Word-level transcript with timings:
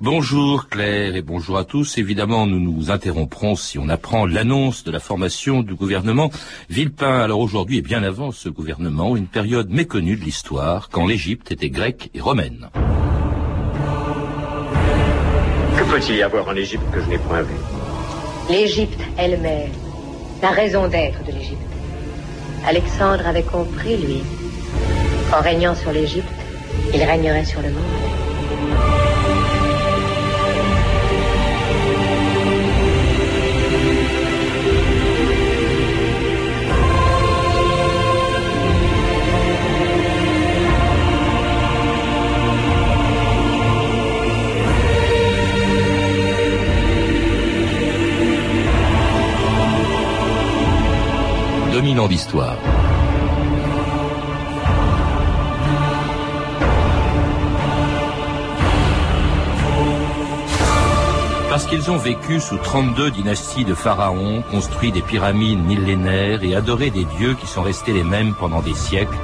Bonjour 0.00 0.68
Claire 0.68 1.16
et 1.16 1.22
bonjour 1.22 1.58
à 1.58 1.64
tous. 1.64 1.98
Évidemment, 1.98 2.46
nous 2.46 2.60
nous 2.60 2.90
interromprons 2.90 3.54
si 3.56 3.78
on 3.78 3.88
apprend 3.88 4.26
l'annonce 4.26 4.84
de 4.84 4.90
la 4.90 5.00
formation 5.00 5.62
du 5.62 5.74
gouvernement 5.74 6.30
Villepin. 6.70 7.20
Alors 7.20 7.40
aujourd'hui 7.40 7.78
et 7.78 7.82
bien 7.82 8.02
avant 8.02 8.32
ce 8.32 8.48
gouvernement, 8.48 9.16
une 9.16 9.26
période 9.26 9.70
méconnue 9.70 10.16
de 10.16 10.24
l'histoire, 10.24 10.88
quand 10.90 11.06
l'Égypte 11.06 11.52
était 11.52 11.70
grecque 11.70 12.10
et 12.14 12.20
romaine. 12.20 12.68
Que 15.76 15.84
peut-il 15.84 16.16
y 16.16 16.22
avoir 16.22 16.48
en 16.48 16.54
Égypte 16.54 16.84
que 16.92 17.00
je 17.00 17.08
n'ai 17.08 17.18
point 17.18 17.42
vu? 17.42 17.54
L'Égypte 18.50 19.00
elle-même, 19.16 19.70
la 20.42 20.50
raison 20.50 20.88
d'être 20.88 21.24
de 21.24 21.32
l'Égypte. 21.32 21.62
Alexandre 22.66 23.26
avait 23.26 23.42
compris, 23.42 23.96
lui, 23.96 24.22
qu'en 25.30 25.40
régnant 25.40 25.74
sur 25.74 25.92
l'Égypte, 25.92 26.28
il 26.92 27.02
régnerait 27.02 27.44
sur 27.44 27.62
le 27.62 27.70
monde. 27.70 28.17
Dominant 51.78 52.08
d'histoire. 52.08 52.56
Parce 61.48 61.66
qu'ils 61.66 61.88
ont 61.92 61.96
vécu 61.96 62.40
sous 62.40 62.56
32 62.56 63.12
dynasties 63.12 63.64
de 63.64 63.74
pharaons, 63.74 64.42
construit 64.50 64.90
des 64.90 65.02
pyramides 65.02 65.64
millénaires 65.64 66.42
et 66.42 66.56
adoré 66.56 66.90
des 66.90 67.04
dieux 67.04 67.34
qui 67.34 67.46
sont 67.46 67.62
restés 67.62 67.92
les 67.92 68.02
mêmes 68.02 68.34
pendant 68.34 68.60
des 68.60 68.74
siècles, 68.74 69.14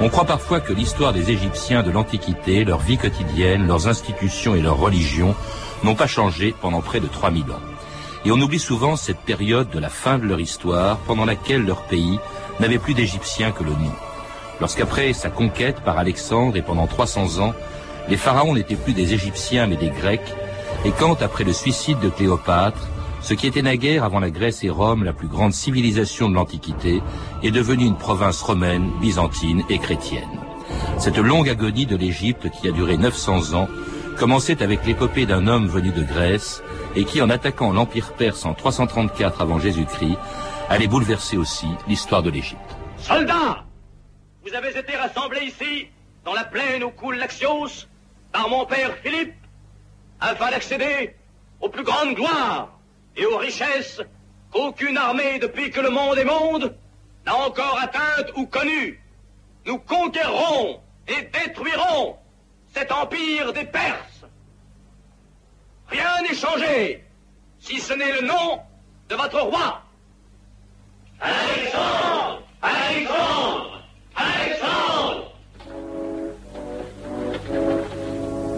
on 0.00 0.08
croit 0.08 0.24
parfois 0.24 0.60
que 0.60 0.72
l'histoire 0.72 1.12
des 1.12 1.32
Égyptiens 1.32 1.82
de 1.82 1.90
l'Antiquité, 1.90 2.64
leur 2.64 2.78
vie 2.78 2.96
quotidienne, 2.96 3.66
leurs 3.66 3.88
institutions 3.88 4.54
et 4.54 4.60
leurs 4.60 4.78
religions 4.78 5.34
n'ont 5.82 5.96
pas 5.96 6.06
changé 6.06 6.54
pendant 6.60 6.80
près 6.80 7.00
de 7.00 7.08
3000 7.08 7.42
ans. 7.50 7.77
Et 8.28 8.30
on 8.30 8.42
oublie 8.42 8.58
souvent 8.58 8.94
cette 8.94 9.20
période 9.20 9.70
de 9.70 9.78
la 9.78 9.88
fin 9.88 10.18
de 10.18 10.26
leur 10.26 10.38
histoire 10.38 10.98
pendant 11.06 11.24
laquelle 11.24 11.64
leur 11.64 11.84
pays 11.84 12.18
n'avait 12.60 12.78
plus 12.78 12.92
d'Égyptiens 12.92 13.52
que 13.52 13.64
le 13.64 13.70
nom. 13.70 13.90
Lorsqu'après 14.60 15.14
sa 15.14 15.30
conquête 15.30 15.80
par 15.80 15.96
Alexandre 15.96 16.58
et 16.58 16.60
pendant 16.60 16.86
300 16.86 17.42
ans, 17.42 17.54
les 18.10 18.18
pharaons 18.18 18.54
n'étaient 18.54 18.76
plus 18.76 18.92
des 18.92 19.14
Égyptiens 19.14 19.66
mais 19.66 19.78
des 19.78 19.88
Grecs, 19.88 20.34
et 20.84 20.90
quand, 20.90 21.22
après 21.22 21.44
le 21.44 21.54
suicide 21.54 22.00
de 22.00 22.10
Cléopâtre, 22.10 22.86
ce 23.22 23.32
qui 23.32 23.46
était 23.46 23.62
naguère 23.62 24.04
avant 24.04 24.20
la 24.20 24.28
Grèce 24.28 24.62
et 24.62 24.68
Rome 24.68 25.04
la 25.04 25.14
plus 25.14 25.28
grande 25.28 25.54
civilisation 25.54 26.28
de 26.28 26.34
l'Antiquité 26.34 27.00
est 27.42 27.50
devenu 27.50 27.86
une 27.86 27.96
province 27.96 28.42
romaine, 28.42 28.90
byzantine 29.00 29.62
et 29.70 29.78
chrétienne. 29.78 30.38
Cette 30.98 31.16
longue 31.16 31.48
agonie 31.48 31.86
de 31.86 31.96
l'Égypte 31.96 32.50
qui 32.50 32.68
a 32.68 32.72
duré 32.72 32.98
900 32.98 33.54
ans 33.54 33.68
commençait 34.18 34.62
avec 34.62 34.84
l'épopée 34.84 35.26
d'un 35.26 35.46
homme 35.46 35.68
venu 35.68 35.90
de 35.90 36.02
Grèce 36.02 36.62
et 36.96 37.04
qui, 37.04 37.22
en 37.22 37.30
attaquant 37.30 37.72
l'Empire 37.72 38.12
perse 38.14 38.44
en 38.44 38.52
334 38.52 39.40
avant 39.40 39.60
Jésus-Christ, 39.60 40.18
allait 40.68 40.88
bouleverser 40.88 41.36
aussi 41.36 41.68
l'histoire 41.86 42.22
de 42.22 42.30
l'Égypte. 42.30 42.76
Soldats 42.98 43.64
Vous 44.44 44.52
avez 44.54 44.76
été 44.76 44.96
rassemblés 44.96 45.46
ici, 45.46 45.86
dans 46.24 46.34
la 46.34 46.44
plaine 46.44 46.82
où 46.82 46.90
coule 46.90 47.16
l'Axios, 47.16 47.86
par 48.32 48.48
mon 48.48 48.66
père 48.66 48.96
Philippe, 49.04 49.34
afin 50.20 50.50
d'accéder 50.50 51.14
aux 51.60 51.68
plus 51.68 51.84
grandes 51.84 52.14
gloires 52.14 52.76
et 53.16 53.24
aux 53.24 53.38
richesses 53.38 54.02
qu'aucune 54.52 54.98
armée 54.98 55.38
depuis 55.38 55.70
que 55.70 55.80
le 55.80 55.90
monde 55.90 56.18
est 56.18 56.24
monde 56.24 56.76
n'a 57.24 57.36
encore 57.36 57.78
atteintes 57.80 58.32
ou 58.36 58.46
connues. 58.46 59.00
Nous 59.64 59.78
conquérons 59.78 60.80
et 61.06 61.22
détruirons 61.22 62.16
cet 62.78 62.92
empire 62.92 63.52
des 63.52 63.64
Perses. 63.64 64.24
Rien 65.88 66.22
n'est 66.22 66.36
changé, 66.36 67.04
si 67.58 67.80
ce 67.80 67.92
n'est 67.94 68.12
le 68.20 68.26
nom 68.26 68.60
de 69.08 69.16
votre 69.16 69.40
roi. 69.40 69.82
Alexandre 71.20 72.42
Alexandre 72.62 73.82
Alexandre 74.14 75.32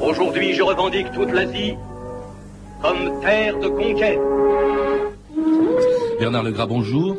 Aujourd'hui, 0.03 0.55
je 0.55 0.63
revendique 0.63 1.11
toute 1.13 1.31
l'Asie 1.31 1.77
comme 2.83 3.21
terre 3.23 3.59
de 3.59 3.69
conquête. 3.69 4.21
Bernard 6.19 6.43
Legras, 6.43 6.67
bonjour. 6.67 7.17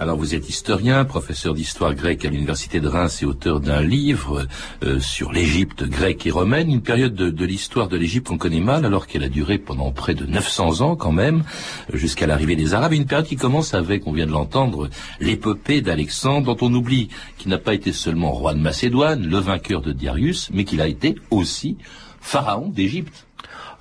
Alors 0.00 0.16
vous 0.16 0.34
êtes 0.34 0.48
historien, 0.48 1.04
professeur 1.04 1.54
d'histoire 1.54 1.94
grecque 1.94 2.24
à 2.24 2.30
l'université 2.30 2.80
de 2.80 2.88
Reims 2.88 3.22
et 3.22 3.26
auteur 3.26 3.60
d'un 3.60 3.82
livre 3.82 4.46
euh, 4.82 4.98
sur 4.98 5.32
l'Égypte 5.32 5.84
grecque 5.84 6.26
et 6.26 6.30
romaine, 6.30 6.70
une 6.70 6.82
période 6.82 7.14
de, 7.14 7.30
de 7.30 7.44
l'histoire 7.44 7.88
de 7.88 7.96
l'Égypte 7.96 8.28
qu'on 8.28 8.38
connaît 8.38 8.60
mal 8.60 8.84
alors 8.84 9.06
qu'elle 9.06 9.22
a 9.22 9.28
duré 9.28 9.58
pendant 9.58 9.90
près 9.92 10.14
de 10.14 10.26
900 10.26 10.80
ans 10.80 10.96
quand 10.96 11.12
même, 11.12 11.44
jusqu'à 11.92 12.26
l'arrivée 12.26 12.56
des 12.56 12.74
Arabes. 12.74 12.92
Une 12.92 13.06
période 13.06 13.26
qui 13.26 13.36
commence 13.36 13.74
avec, 13.74 14.06
on 14.06 14.12
vient 14.12 14.26
de 14.26 14.32
l'entendre, 14.32 14.88
l'épopée 15.20 15.80
d'Alexandre 15.80 16.54
dont 16.54 16.66
on 16.66 16.74
oublie 16.74 17.08
qu'il 17.38 17.50
n'a 17.50 17.58
pas 17.58 17.74
été 17.74 17.92
seulement 17.92 18.32
roi 18.32 18.54
de 18.54 18.60
Macédoine, 18.60 19.26
le 19.26 19.38
vainqueur 19.38 19.80
de 19.80 19.92
Darius, 19.92 20.50
mais 20.52 20.64
qu'il 20.64 20.80
a 20.80 20.88
été 20.88 21.14
aussi 21.30 21.76
pharaon 22.20 22.68
d'Égypte. 22.68 23.26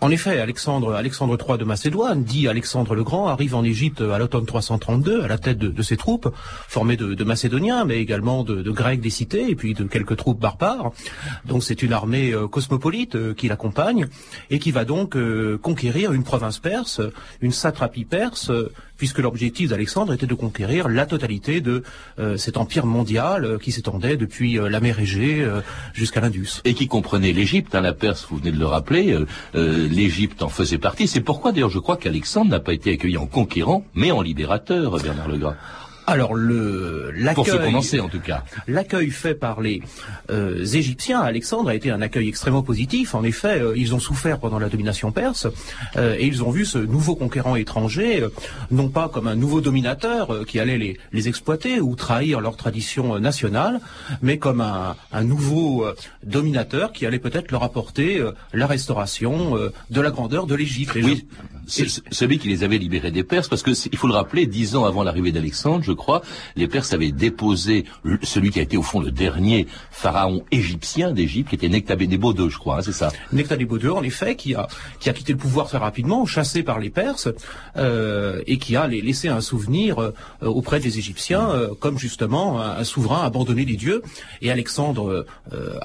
En 0.03 0.09
effet, 0.09 0.39
Alexandre, 0.39 0.95
Alexandre 0.95 1.37
III 1.39 1.59
de 1.59 1.63
Macédoine, 1.63 2.23
dit 2.23 2.47
Alexandre 2.47 2.95
le 2.95 3.03
Grand, 3.03 3.27
arrive 3.27 3.53
en 3.53 3.63
Égypte 3.63 4.01
à 4.01 4.17
l'automne 4.17 4.47
332 4.47 5.21
à 5.21 5.27
la 5.27 5.37
tête 5.37 5.59
de, 5.59 5.81
ses 5.83 5.95
troupes, 5.95 6.27
formées 6.67 6.97
de, 6.97 7.23
Macédoniens, 7.23 7.85
mais 7.85 7.99
également 7.99 8.43
de, 8.43 8.71
Grecs 8.71 8.99
des 8.99 9.11
cités, 9.11 9.51
et 9.51 9.55
puis 9.55 9.75
de 9.75 9.83
quelques 9.83 10.17
troupes 10.17 10.39
barbares. 10.39 10.91
Donc 11.45 11.63
c'est 11.63 11.83
une 11.83 11.93
armée 11.93 12.31
euh, 12.31 12.47
cosmopolite 12.47 13.15
euh, 13.15 13.35
qui 13.35 13.47
l'accompagne, 13.47 14.07
et 14.49 14.57
qui 14.57 14.71
va 14.71 14.85
donc 14.85 15.15
euh, 15.15 15.59
conquérir 15.61 16.13
une 16.13 16.23
province 16.23 16.57
perse, 16.57 16.99
une 17.39 17.51
satrapie 17.51 18.05
perse, 18.05 18.51
puisque 19.01 19.17
l'objectif 19.17 19.67
d'Alexandre 19.67 20.13
était 20.13 20.27
de 20.27 20.35
conquérir 20.35 20.87
la 20.87 21.07
totalité 21.07 21.59
de 21.59 21.81
euh, 22.19 22.37
cet 22.37 22.57
empire 22.57 22.85
mondial 22.85 23.57
qui 23.59 23.71
s'étendait 23.71 24.15
depuis 24.15 24.59
la 24.61 24.79
mer 24.79 24.99
Égée 24.99 25.43
jusqu'à 25.91 26.21
l'Indus. 26.21 26.61
Et 26.65 26.75
qui 26.75 26.87
comprenait 26.87 27.33
l'Égypte, 27.33 27.73
hein, 27.73 27.81
la 27.81 27.93
Perse, 27.93 28.27
vous 28.29 28.37
venez 28.37 28.51
de 28.51 28.59
le 28.59 28.67
rappeler, 28.67 29.17
l'Égypte 29.55 30.43
en 30.43 30.49
faisait 30.49 30.77
partie. 30.77 31.07
C'est 31.07 31.21
pourquoi 31.21 31.51
d'ailleurs 31.51 31.71
je 31.71 31.79
crois 31.79 31.97
qu'Alexandre 31.97 32.51
n'a 32.51 32.59
pas 32.59 32.73
été 32.73 32.91
accueilli 32.91 33.17
en 33.17 33.25
conquérant, 33.25 33.83
mais 33.95 34.11
en 34.11 34.21
libérateur, 34.21 35.01
Bernard 35.01 35.29
Legras. 35.29 35.55
Alors 36.07 36.33
le 36.33 37.13
pour 37.35 37.47
se 37.47 37.55
prononcer 37.55 37.99
en 37.99 38.09
tout 38.09 38.19
cas. 38.19 38.43
L'accueil 38.67 39.09
fait 39.09 39.35
par 39.35 39.61
les 39.61 39.81
euh, 40.29 40.65
Égyptiens 40.65 41.19
à 41.21 41.25
Alexandre 41.25 41.69
a 41.69 41.75
été 41.75 41.91
un 41.91 42.01
accueil 42.01 42.27
extrêmement 42.27 42.63
positif. 42.63 43.15
En 43.15 43.23
effet, 43.23 43.61
euh, 43.61 43.73
ils 43.75 43.93
ont 43.93 43.99
souffert 43.99 44.39
pendant 44.39 44.59
la 44.59 44.69
domination 44.69 45.11
perse 45.11 45.47
euh, 45.97 46.15
et 46.17 46.25
ils 46.25 46.43
ont 46.43 46.51
vu 46.51 46.65
ce 46.65 46.77
nouveau 46.77 47.15
conquérant 47.15 47.55
étranger 47.55 48.25
non 48.71 48.89
pas 48.89 49.09
comme 49.09 49.27
un 49.27 49.35
nouveau 49.35 49.61
dominateur 49.61 50.45
qui 50.45 50.59
allait 50.59 50.77
les, 50.77 50.97
les, 51.11 51.27
exploiter 51.27 51.79
ou 51.79 51.95
trahir 51.95 52.41
leur 52.41 52.57
tradition 52.57 53.19
nationale, 53.19 53.79
mais 54.21 54.37
comme 54.37 54.61
un, 54.61 54.95
un 55.11 55.23
nouveau 55.23 55.85
dominateur 56.23 56.91
qui 56.91 57.05
allait 57.05 57.19
peut-être 57.19 57.51
leur 57.51 57.63
apporter 57.63 58.23
la 58.53 58.67
restauration 58.67 59.55
de 59.89 60.01
la 60.01 60.11
grandeur 60.11 60.47
de 60.47 60.55
l'Égypte. 60.55 60.93
Oui, 60.95 61.27
celui 61.67 62.39
qui 62.39 62.47
les 62.47 62.63
avait 62.63 62.77
libérés 62.77 63.11
des 63.11 63.23
Perses, 63.23 63.47
parce 63.47 63.63
que 63.63 63.71
il 63.91 63.97
faut 63.97 64.07
le 64.07 64.13
rappeler, 64.13 64.45
dix 64.45 64.75
ans 64.75 64.85
avant 64.85 65.03
l'arrivée 65.03 65.31
d'Alexandre, 65.31 65.83
je 65.83 65.91
crois, 65.91 66.21
les 66.55 66.67
Perses 66.67 66.93
avaient 66.93 67.11
déposé 67.11 67.85
celui 68.23 68.51
qui 68.51 68.59
a 68.59 68.63
été 68.63 68.77
au 68.77 68.81
fond 68.81 68.99
le 68.99 69.11
dernier 69.11 69.67
pharaon 69.91 70.43
égyptien 70.51 71.11
d'Égypte, 71.11 71.49
qui 71.49 71.55
était 71.55 71.69
Nectabénébo 71.69 72.33
II, 72.33 72.49
je 72.49 72.57
crois, 72.57 72.77
hein, 72.77 72.81
c'est 72.81 72.91
ça. 72.91 73.11
Nectabénébo 73.31 73.77
II, 73.77 73.89
en 73.89 74.03
effet, 74.03 74.35
qui 74.35 74.55
a 74.55 74.67
qui 74.99 75.09
a 75.09 75.13
quitté 75.13 75.33
le 75.33 75.37
pouvoir 75.37 75.67
très 75.67 75.77
rapidement, 75.77 76.25
chassé 76.25 76.63
par 76.63 76.79
les 76.79 76.89
Perses, 76.89 77.29
euh, 77.77 78.41
et 78.47 78.57
qui 78.57 78.75
a 78.75 78.87
laissé 78.87 79.27
un 79.27 79.41
souvenir 79.41 79.99
euh, 79.99 80.11
auprès 80.41 80.79
des 80.79 80.97
Égyptiens, 80.97 81.49
euh, 81.49 81.69
comme 81.79 81.97
justement 81.97 82.61
un, 82.61 82.77
un, 82.77 82.83
souverain 82.83 83.23
abandonné 83.23 83.65
des 83.65 83.75
dieux. 83.75 84.01
Et 84.41 84.51
Alexandre, 84.51 85.25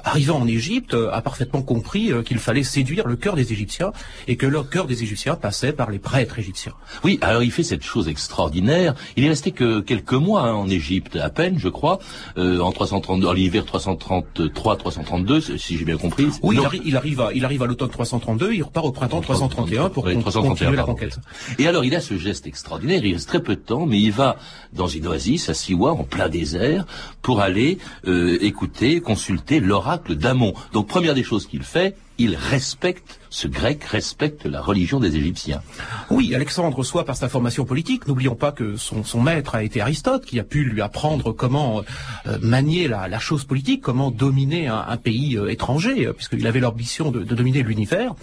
arrivant 0.03 0.39
en 0.39 0.47
Égypte, 0.47 0.95
a 1.11 1.21
parfaitement 1.21 1.61
compris 1.61 2.11
qu'il 2.25 2.39
fallait 2.39 2.63
séduire 2.63 3.07
le 3.07 3.15
cœur 3.15 3.35
des 3.35 3.53
Égyptiens 3.53 3.91
et 4.27 4.35
que 4.35 4.45
le 4.45 4.63
cœur 4.63 4.87
des 4.87 5.03
Égyptiens 5.03 5.35
passait 5.35 5.66
par 5.73 5.89
les 5.89 5.99
prêtres 5.99 6.39
égyptiens. 6.39 6.73
Oui, 7.03 7.19
alors 7.21 7.43
il 7.43 7.51
fait 7.51 7.63
cette 7.63 7.83
chose 7.83 8.07
extraordinaire. 8.07 8.95
Il 9.15 9.23
est 9.23 9.29
resté 9.29 9.51
que 9.51 9.79
quelques 9.79 10.13
mois 10.13 10.41
hein, 10.41 10.53
en 10.53 10.69
Égypte, 10.69 11.15
à 11.15 11.29
peine, 11.29 11.57
je 11.57 11.69
crois, 11.69 11.99
euh, 12.37 12.59
en 12.59 12.71
332, 12.71 13.27
en 13.27 13.33
l'hiver 13.33 13.63
333-332, 13.65 15.57
si 15.57 15.77
j'ai 15.77 15.85
bien 15.85 15.97
compris. 15.97 16.27
Oui, 16.43 16.57
il, 16.59 16.65
arri 16.65 16.81
il, 16.85 16.97
arrive 16.97 17.21
à, 17.21 17.33
il 17.33 17.45
arrive 17.45 17.63
à 17.63 17.65
l'automne 17.65 17.89
332, 17.89 18.53
il 18.53 18.63
repart 18.63 18.85
au 18.85 18.91
printemps 18.91 19.21
331 19.21 19.89
pour 19.89 20.05
oui, 20.05 20.19
331, 20.19 20.49
continuer 20.49 20.77
la 20.77 20.83
conquête. 20.83 21.19
Et 21.59 21.67
alors 21.67 21.85
il 21.85 21.95
a 21.95 22.01
ce 22.01 22.17
geste 22.17 22.47
extraordinaire. 22.47 23.03
Il 23.03 23.13
reste 23.13 23.27
très 23.27 23.41
peu 23.41 23.55
de 23.55 23.61
temps, 23.61 23.85
mais 23.85 23.99
il 23.99 24.11
va 24.11 24.37
dans 24.73 24.87
une 24.87 25.07
oasis 25.07 25.49
à 25.49 25.53
Siwa, 25.53 25.91
en 25.91 26.03
plein 26.03 26.29
désert, 26.29 26.85
pour 27.21 27.41
aller 27.41 27.77
euh, 28.07 28.37
écouter, 28.41 29.01
consulter 29.01 29.59
l'oracle 29.59 30.15
d'Amon. 30.15 30.53
Donc 30.73 30.87
première 30.87 31.13
des 31.13 31.23
choses 31.23 31.47
qu'il 31.47 31.63
fait, 31.63 31.95
il 32.17 32.35
respecte, 32.35 33.19
ce 33.29 33.47
grec 33.47 33.83
respecte 33.83 34.45
la 34.45 34.61
religion 34.61 34.99
des 34.99 35.15
Égyptiens. 35.15 35.61
Oui, 36.09 36.33
Alexandre 36.33 36.83
soit 36.83 37.05
par 37.05 37.15
sa 37.15 37.29
formation 37.29 37.65
politique. 37.65 38.07
N'oublions 38.07 38.35
pas 38.35 38.51
que 38.51 38.75
son, 38.75 39.21
maître 39.21 39.55
a 39.55 39.63
été 39.63 39.81
Aristote, 39.81 40.25
qui 40.25 40.39
a 40.39 40.43
pu 40.43 40.63
lui 40.63 40.81
apprendre 40.81 41.31
comment 41.31 41.83
euh, 42.27 42.37
manier 42.41 42.87
la, 42.87 43.19
chose 43.19 43.45
politique, 43.45 43.81
comment 43.81 44.11
dominer 44.11 44.67
un, 44.67 44.97
pays 44.97 45.37
euh, 45.37 45.51
étranger, 45.51 46.09
puisqu'il 46.15 46.47
avait 46.47 46.59
l'ambition 46.59 47.11
de, 47.11 47.23
dominer 47.23 47.63
l'univers. 47.63 48.15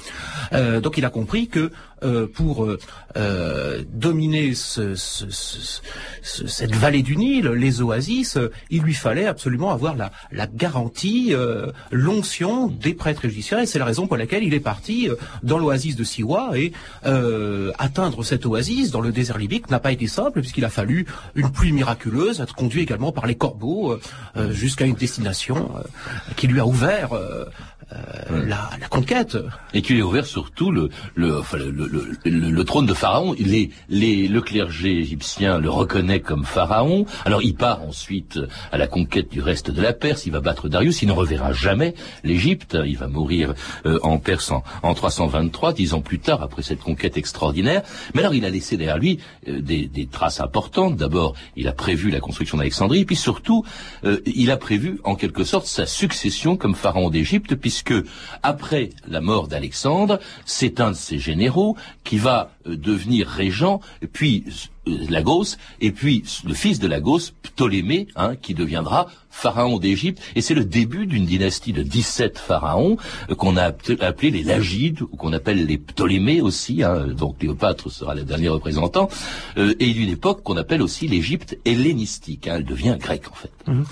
donc 0.52 0.98
il 0.98 1.04
a 1.04 1.10
compris 1.10 1.48
que 1.48 1.70
pour 2.34 2.68
dominer 3.92 4.54
cette 4.54 5.74
vallée 6.74 7.02
du 7.02 7.16
Nil, 7.16 7.48
les 7.48 7.82
oasis, 7.82 8.38
il 8.70 8.82
lui 8.82 8.94
fallait 8.94 9.26
absolument 9.26 9.70
avoir 9.70 9.96
la, 9.96 10.12
la 10.32 10.46
garantie, 10.46 11.34
l'onction 11.90 12.68
des 12.68 12.94
prêtres 12.94 13.24
égyptiens, 13.24 13.60
et 13.60 13.66
c'est 13.66 13.78
la 13.78 13.84
raison 13.84 14.06
pour 14.06 14.16
laquelle 14.16 14.42
il 14.42 14.54
est 14.54 14.60
parti 14.60 15.08
euh, 15.08 15.16
dans 15.42 15.58
l'oasis 15.58 15.96
de 15.96 16.04
Siwa, 16.04 16.52
et 16.54 16.72
euh, 17.06 17.72
atteindre 17.78 18.22
cette 18.22 18.46
oasis 18.46 18.90
dans 18.90 19.00
le 19.00 19.12
désert 19.12 19.38
libique 19.38 19.70
n'a 19.70 19.80
pas 19.80 19.92
été 19.92 20.06
simple, 20.06 20.40
puisqu'il 20.40 20.64
a 20.64 20.70
fallu 20.70 21.06
une 21.34 21.50
pluie 21.50 21.72
miraculeuse, 21.72 22.40
être 22.40 22.54
conduit 22.54 22.82
également 22.82 23.12
par 23.12 23.26
les 23.26 23.34
corbeaux 23.34 23.98
euh, 24.36 24.52
jusqu'à 24.52 24.86
une 24.86 24.94
destination 24.94 25.70
qui 26.36 26.46
lui 26.46 26.60
a 26.60 26.66
ouvert 26.66 27.10
euh, 27.94 28.46
la, 28.46 28.70
la, 28.80 28.88
conquête. 28.88 29.36
Et 29.72 29.82
qui 29.82 29.94
lui 29.94 30.02
a 30.02 30.06
ouvert 30.06 30.26
surtout 30.26 30.70
le, 30.70 30.88
le, 31.14 31.42
le, 31.56 32.50
le, 32.50 32.64
trône 32.64 32.86
de 32.86 32.94
Pharaon. 32.94 33.34
Les, 33.38 33.70
les, 33.88 34.26
le 34.28 34.40
clergé 34.40 34.98
égyptien 34.98 35.58
le 35.58 35.70
reconnaît 35.70 36.20
comme 36.20 36.44
Pharaon. 36.44 37.06
Alors 37.24 37.42
il 37.42 37.54
part 37.54 37.82
ensuite 37.82 38.40
à 38.72 38.78
la 38.78 38.86
conquête 38.86 39.30
du 39.30 39.40
reste 39.40 39.70
de 39.70 39.80
la 39.80 39.92
Perse. 39.92 40.26
Il 40.26 40.32
va 40.32 40.40
battre 40.40 40.68
Darius. 40.68 41.02
Il 41.02 41.08
ne 41.08 41.12
reverra 41.12 41.52
jamais 41.52 41.94
l'Égypte. 42.24 42.76
Il 42.84 42.96
va 42.96 43.06
mourir 43.06 43.54
euh, 43.86 43.98
en 44.02 44.18
Perse 44.18 44.50
en, 44.50 44.64
en, 44.82 44.94
323, 44.94 45.72
dix 45.72 45.94
ans 45.94 46.00
plus 46.00 46.18
tard, 46.18 46.42
après 46.42 46.62
cette 46.62 46.80
conquête 46.80 47.16
extraordinaire. 47.16 47.82
Mais 48.14 48.20
alors 48.20 48.34
il 48.34 48.44
a 48.44 48.50
laissé 48.50 48.76
derrière 48.76 48.98
lui 48.98 49.20
euh, 49.48 49.60
des, 49.60 49.86
des, 49.86 50.06
traces 50.06 50.40
importantes. 50.40 50.96
D'abord, 50.96 51.34
il 51.56 51.68
a 51.68 51.72
prévu 51.72 52.10
la 52.10 52.20
construction 52.20 52.58
d'Alexandrie. 52.58 53.04
Puis 53.04 53.16
surtout, 53.16 53.64
il 54.26 54.50
a 54.50 54.56
prévu 54.56 55.00
en 55.04 55.14
quelque 55.14 55.44
sorte 55.44 55.66
sa 55.66 55.86
succession 55.86 56.56
comme 56.56 56.74
Pharaon 56.74 57.10
d'Égypte, 57.10 57.54
puisque 57.54 57.83
puisque 57.84 58.06
après 58.42 58.90
la 59.08 59.20
mort 59.20 59.48
d'Alexandre, 59.48 60.20
c'est 60.44 60.80
un 60.80 60.90
de 60.90 60.96
ses 60.96 61.18
généraux 61.18 61.76
qui 62.02 62.18
va 62.18 62.50
devenir 62.66 63.28
régent, 63.28 63.80
puis 64.12 64.44
euh, 64.88 65.06
Lagos, 65.08 65.56
et 65.80 65.92
puis 65.92 66.24
le 66.46 66.54
fils 66.54 66.78
de 66.78 66.86
Lagos, 66.86 67.32
Ptolémée, 67.42 68.08
hein, 68.16 68.36
qui 68.36 68.54
deviendra 68.54 69.08
pharaon 69.30 69.78
d'Égypte, 69.78 70.22
et 70.36 70.40
c'est 70.40 70.54
le 70.54 70.64
début 70.64 71.06
d'une 71.06 71.26
dynastie 71.26 71.72
de 71.72 71.82
17 71.82 72.38
pharaons 72.38 72.96
euh, 73.30 73.34
qu'on 73.34 73.56
a 73.56 73.64
appelé 73.64 74.30
les 74.30 74.42
Lagides, 74.42 75.02
ou 75.02 75.16
qu'on 75.16 75.32
appelle 75.32 75.66
les 75.66 75.78
Ptolémées 75.78 76.40
aussi, 76.40 76.82
hein, 76.82 77.06
donc 77.08 77.38
Cléopâtre 77.38 77.90
sera 77.90 78.14
le 78.14 78.22
dernier 78.22 78.48
représentant, 78.48 79.08
et 79.56 79.92
d'une 79.92 80.10
époque 80.10 80.42
qu'on 80.42 80.56
appelle 80.56 80.82
aussi 80.82 81.08
l'Égypte 81.08 81.58
hellénistique, 81.64 82.48
hein, 82.48 82.54
elle 82.56 82.64
devient 82.64 82.96
grecque 82.98 83.28
en 83.30 83.34
fait. 83.34 83.50
Mhm. 83.66 83.84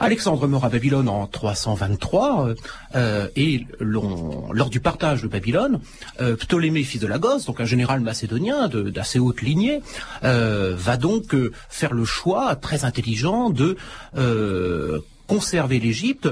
Alexandre 0.00 0.46
meurt 0.46 0.64
à 0.64 0.68
Babylone 0.68 1.08
en 1.08 1.26
323, 1.26 2.54
et 3.36 3.66
lors 3.80 4.70
du 4.70 4.80
partage 4.80 5.22
de 5.22 5.28
Babylone, 5.28 5.80
Ptolémée, 6.18 6.82
fils 6.82 7.00
de 7.00 7.06
Lagos, 7.06 7.44
donc 7.46 7.60
un 7.60 7.64
général 7.64 8.00
macédonien 8.18 8.68
d'assez 8.68 9.20
haute 9.20 9.42
lignée, 9.42 9.80
euh, 10.24 10.74
va 10.76 10.96
donc 10.96 11.34
euh, 11.34 11.52
faire 11.68 11.94
le 11.94 12.04
choix 12.04 12.56
très 12.56 12.84
intelligent 12.84 13.50
de 13.50 13.76
euh, 14.16 14.98
conserver 15.28 15.78
l'Égypte. 15.78 16.28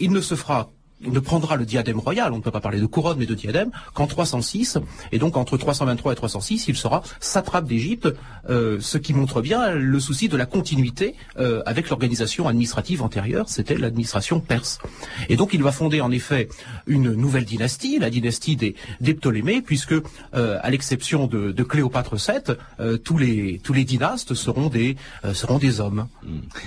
il 0.00 0.10
ne 0.12 0.20
se 0.20 0.36
fera 0.36 0.70
ne 1.00 1.18
prendra 1.18 1.56
le 1.56 1.64
diadème 1.64 1.98
royal, 1.98 2.32
on 2.32 2.38
ne 2.38 2.42
peut 2.42 2.50
pas 2.50 2.60
parler 2.60 2.80
de 2.80 2.86
couronne 2.86 3.18
mais 3.18 3.26
de 3.26 3.34
diadème, 3.34 3.70
qu'en 3.94 4.06
306, 4.06 4.78
et 5.12 5.18
donc 5.18 5.36
entre 5.36 5.56
323 5.56 6.12
et 6.12 6.16
306, 6.16 6.68
il 6.68 6.76
sera 6.76 7.02
satrape 7.20 7.66
d'Égypte, 7.66 8.08
euh, 8.48 8.78
ce 8.80 8.98
qui 8.98 9.14
montre 9.14 9.42
bien 9.42 9.72
le 9.72 10.00
souci 10.00 10.28
de 10.28 10.36
la 10.36 10.46
continuité 10.46 11.14
euh, 11.38 11.62
avec 11.66 11.90
l'organisation 11.90 12.48
administrative 12.48 13.02
antérieure, 13.02 13.48
c'était 13.48 13.76
l'administration 13.76 14.40
perse. 14.40 14.78
Et 15.28 15.36
donc 15.36 15.52
il 15.52 15.62
va 15.62 15.72
fonder 15.72 16.00
en 16.00 16.10
effet 16.10 16.48
une 16.86 17.12
nouvelle 17.12 17.44
dynastie, 17.44 17.98
la 17.98 18.10
dynastie 18.10 18.56
des, 18.56 18.74
Ptolémées, 19.14 19.62
puisque 19.62 19.94
euh, 20.34 20.58
à 20.60 20.70
l'exception 20.70 21.26
de, 21.26 21.62
Cléopâtre 21.64 22.16
VII, 22.16 22.98
tous 23.02 23.16
les 23.16 23.60
tous 23.62 23.72
les 23.72 23.84
dynastes 23.84 24.34
seront 24.34 24.68
des 24.68 24.96
seront 25.32 25.58
des 25.58 25.80
hommes. 25.80 26.08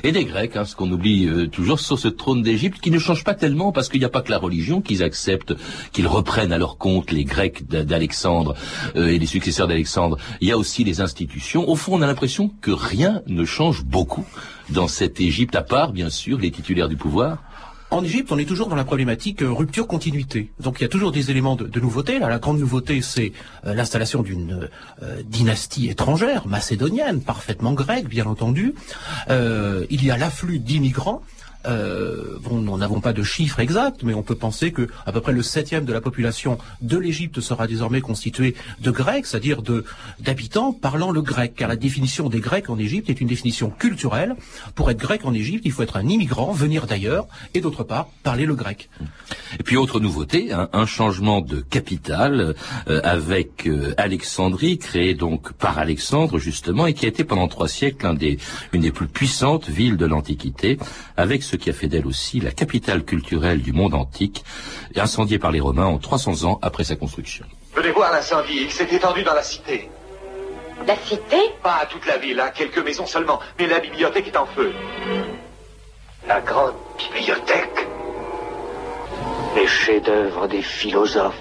Et 0.03 0.11
des 0.11 0.25
Grecs, 0.25 0.55
hein, 0.55 0.65
ce 0.65 0.75
qu'on 0.75 0.91
oublie 0.91 1.29
toujours 1.51 1.79
sur 1.79 1.99
ce 1.99 2.07
trône 2.07 2.41
d'Égypte, 2.41 2.79
qui 2.79 2.89
ne 2.89 2.97
change 2.97 3.23
pas 3.23 3.35
tellement 3.35 3.71
parce 3.71 3.89
qu'il 3.89 3.99
n'y 3.99 4.05
a 4.05 4.09
pas 4.09 4.16
la 4.29 4.37
religion 4.37 4.81
qu'ils 4.81 5.03
acceptent, 5.03 5.53
qu'ils 5.91 6.07
reprennent 6.07 6.51
à 6.51 6.57
leur 6.57 6.77
compte 6.77 7.11
les 7.11 7.23
Grecs 7.23 7.67
d'Alexandre 7.67 8.55
euh, 8.95 9.07
et 9.07 9.19
les 9.19 9.25
successeurs 9.25 9.67
d'Alexandre. 9.67 10.17
Il 10.41 10.47
y 10.47 10.51
a 10.51 10.57
aussi 10.57 10.83
les 10.83 11.01
institutions. 11.01 11.69
Au 11.69 11.75
fond, 11.75 11.95
on 11.95 12.01
a 12.01 12.07
l'impression 12.07 12.51
que 12.61 12.71
rien 12.71 13.21
ne 13.27 13.45
change 13.45 13.83
beaucoup 13.83 14.25
dans 14.69 14.87
cette 14.87 15.21
Égypte, 15.21 15.55
à 15.55 15.61
part, 15.61 15.91
bien 15.91 16.09
sûr, 16.09 16.39
les 16.39 16.51
titulaires 16.51 16.89
du 16.89 16.97
pouvoir. 16.97 17.37
En 17.89 18.03
Égypte, 18.03 18.33
on 18.33 18.37
est 18.37 18.45
toujours 18.45 18.67
dans 18.67 18.75
la 18.75 18.83
problématique 18.83 19.41
euh, 19.41 19.49
rupture-continuité. 19.49 20.51
Donc 20.59 20.79
il 20.79 20.83
y 20.83 20.85
a 20.85 20.89
toujours 20.89 21.13
des 21.13 21.31
éléments 21.31 21.55
de, 21.55 21.79
nouveauté. 21.79 22.19
La 22.19 22.37
grande 22.37 22.59
nouveauté, 22.59 23.01
c'est 23.01 23.31
euh, 23.65 23.73
l'installation 23.73 24.23
d'une 24.23 24.67
dynastie 25.23 25.87
étrangère, 25.87 26.47
macédonienne, 26.47 27.21
parfaitement 27.21 27.71
grecque, 27.71 28.09
bien 28.09 28.25
entendu. 28.25 28.73
il 29.29 30.05
y 30.05 30.11
a 30.11 30.17
l'afflux 30.17 30.59
d'immigrants. 30.59 31.21
Euh, 31.67 32.37
bon, 32.41 32.59
nous 32.59 32.77
n'avons 32.77 33.01
pas 33.01 33.13
de 33.13 33.23
chiffres 33.23 33.59
exacts, 33.59 34.03
mais 34.03 34.13
on 34.13 34.23
peut 34.23 34.35
penser 34.35 34.71
que 34.71 34.87
à 35.05 35.11
peu 35.11 35.21
près 35.21 35.33
le 35.33 35.41
septième 35.41 35.85
de 35.85 35.93
la 35.93 36.01
population 36.01 36.57
de 36.81 36.97
l'Égypte 36.97 37.41
sera 37.41 37.67
désormais 37.67 38.01
constitué 38.01 38.55
de 38.81 38.91
Grecs, 38.91 39.25
c'est-à-dire 39.25 39.61
de 39.61 39.83
d'habitants 40.19 40.71
parlant 40.71 41.11
le 41.11 41.21
grec. 41.21 41.53
Car 41.55 41.67
la 41.67 41.75
définition 41.75 42.29
des 42.29 42.39
Grecs 42.39 42.69
en 42.69 42.77
Égypte 42.77 43.09
est 43.09 43.19
une 43.19 43.27
définition 43.27 43.69
culturelle. 43.69 44.35
Pour 44.75 44.89
être 44.89 44.97
grec 44.97 45.25
en 45.25 45.33
Égypte, 45.33 45.63
il 45.65 45.71
faut 45.71 45.83
être 45.83 45.97
un 45.97 46.07
immigrant, 46.07 46.51
venir 46.51 46.87
d'ailleurs, 46.87 47.27
et 47.53 47.61
d'autre 47.61 47.83
part 47.83 48.07
parler 48.23 48.45
le 48.45 48.55
grec. 48.55 48.89
Et 49.59 49.63
puis 49.63 49.77
autre 49.77 49.99
nouveauté, 49.99 50.53
hein, 50.53 50.69
un 50.73 50.85
changement 50.85 51.41
de 51.41 51.61
capitale 51.61 52.55
euh, 52.87 53.01
avec 53.03 53.67
euh, 53.67 53.93
Alexandrie, 53.97 54.77
créée 54.77 55.15
donc 55.15 55.53
par 55.53 55.79
Alexandre 55.79 56.39
justement, 56.39 56.87
et 56.87 56.93
qui 56.93 57.05
a 57.05 57.09
été 57.09 57.23
pendant 57.23 57.47
trois 57.47 57.67
siècles 57.67 58.15
des, 58.17 58.37
une 58.73 58.81
des 58.81 58.91
plus 58.91 59.07
puissantes 59.07 59.69
villes 59.69 59.97
de 59.97 60.05
l'Antiquité, 60.05 60.77
avec 61.17 61.43
ce 61.43 61.56
qui 61.57 61.69
a 61.69 61.73
fait 61.73 61.87
d'elle 61.87 62.07
aussi 62.07 62.39
la 62.39 62.51
capitale 62.51 63.03
culturelle 63.03 63.61
du 63.61 63.73
monde 63.73 63.93
antique, 63.93 64.43
incendiée 64.95 65.39
par 65.39 65.51
les 65.51 65.59
Romains 65.59 65.85
en 65.85 65.97
300 65.97 66.45
ans 66.45 66.59
après 66.61 66.83
sa 66.83 66.95
construction. 66.95 67.45
Venez 67.75 67.91
voir 67.91 68.11
l'incendie, 68.11 68.59
il 68.61 68.71
s'est 68.71 68.87
étendu 68.91 69.23
dans 69.23 69.33
la 69.33 69.43
cité. 69.43 69.89
La 70.85 70.95
cité? 70.95 71.37
Pas 71.63 71.87
toute 71.89 72.05
la 72.05 72.17
ville, 72.17 72.39
hein, 72.39 72.51
quelques 72.53 72.79
maisons 72.79 73.05
seulement, 73.05 73.39
mais 73.59 73.67
la 73.67 73.79
bibliothèque 73.79 74.27
est 74.27 74.37
en 74.37 74.45
feu. 74.45 74.71
La 76.27 76.41
grande 76.41 76.73
bibliothèque? 76.97 77.87
Les 79.55 79.67
chefs-d'œuvre 79.67 80.47
des 80.47 80.61
philosophes. 80.61 81.35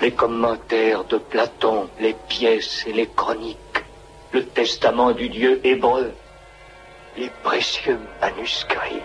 Les 0.00 0.12
commentaires 0.12 1.04
de 1.04 1.18
Platon, 1.18 1.88
les 2.00 2.14
pièces 2.28 2.84
et 2.86 2.92
les 2.92 3.08
chroniques. 3.08 3.56
Le 4.32 4.44
testament 4.44 5.12
du 5.12 5.28
dieu 5.28 5.60
hébreu 5.64 6.12
les 7.18 7.30
précieux 7.42 7.98
manuscrits. 8.20 9.02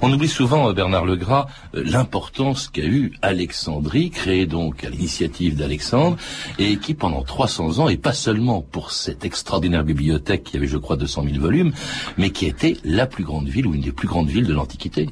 On 0.00 0.12
oublie 0.12 0.28
souvent, 0.28 0.68
euh, 0.68 0.72
Bernard 0.72 1.04
Legras, 1.04 1.46
euh, 1.74 1.82
l'importance 1.84 2.68
qu'a 2.68 2.84
eu 2.84 3.12
Alexandrie, 3.22 4.10
créée 4.10 4.46
donc 4.46 4.84
à 4.84 4.90
l'initiative 4.90 5.56
d'Alexandre, 5.56 6.16
et 6.58 6.78
qui 6.78 6.94
pendant 6.94 7.22
300 7.22 7.80
ans, 7.80 7.88
et 7.88 7.98
pas 7.98 8.12
seulement 8.12 8.62
pour 8.62 8.92
cette 8.92 9.24
extraordinaire 9.24 9.84
bibliothèque 9.84 10.44
qui 10.44 10.56
avait, 10.56 10.66
je 10.66 10.78
crois, 10.78 10.96
200 10.96 11.24
000 11.24 11.38
volumes, 11.38 11.72
mais 12.16 12.30
qui 12.30 12.46
était 12.46 12.76
la 12.84 13.06
plus 13.06 13.24
grande 13.24 13.48
ville 13.48 13.66
ou 13.66 13.74
une 13.74 13.82
des 13.82 13.92
plus 13.92 14.08
grandes 14.08 14.28
villes 14.28 14.46
de 14.46 14.54
l'Antiquité. 14.54 15.10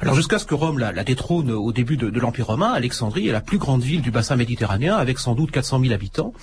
Alors 0.00 0.16
jusqu'à 0.16 0.38
ce 0.38 0.44
que 0.44 0.54
Rome 0.54 0.78
la, 0.78 0.92
détrône 1.04 1.50
au 1.50 1.72
début 1.72 1.96
de, 1.96 2.10
de 2.10 2.20
l'Empire 2.20 2.48
romain, 2.48 2.72
Alexandrie 2.72 3.28
est 3.28 3.32
la 3.32 3.40
plus 3.40 3.58
grande 3.58 3.82
ville 3.82 4.02
du 4.02 4.10
bassin 4.10 4.36
méditerranéen, 4.36 4.96
avec 4.96 5.18
sans 5.18 5.34
doute 5.34 5.50
400 5.50 5.80
000 5.80 5.94
habitants. 5.94 6.34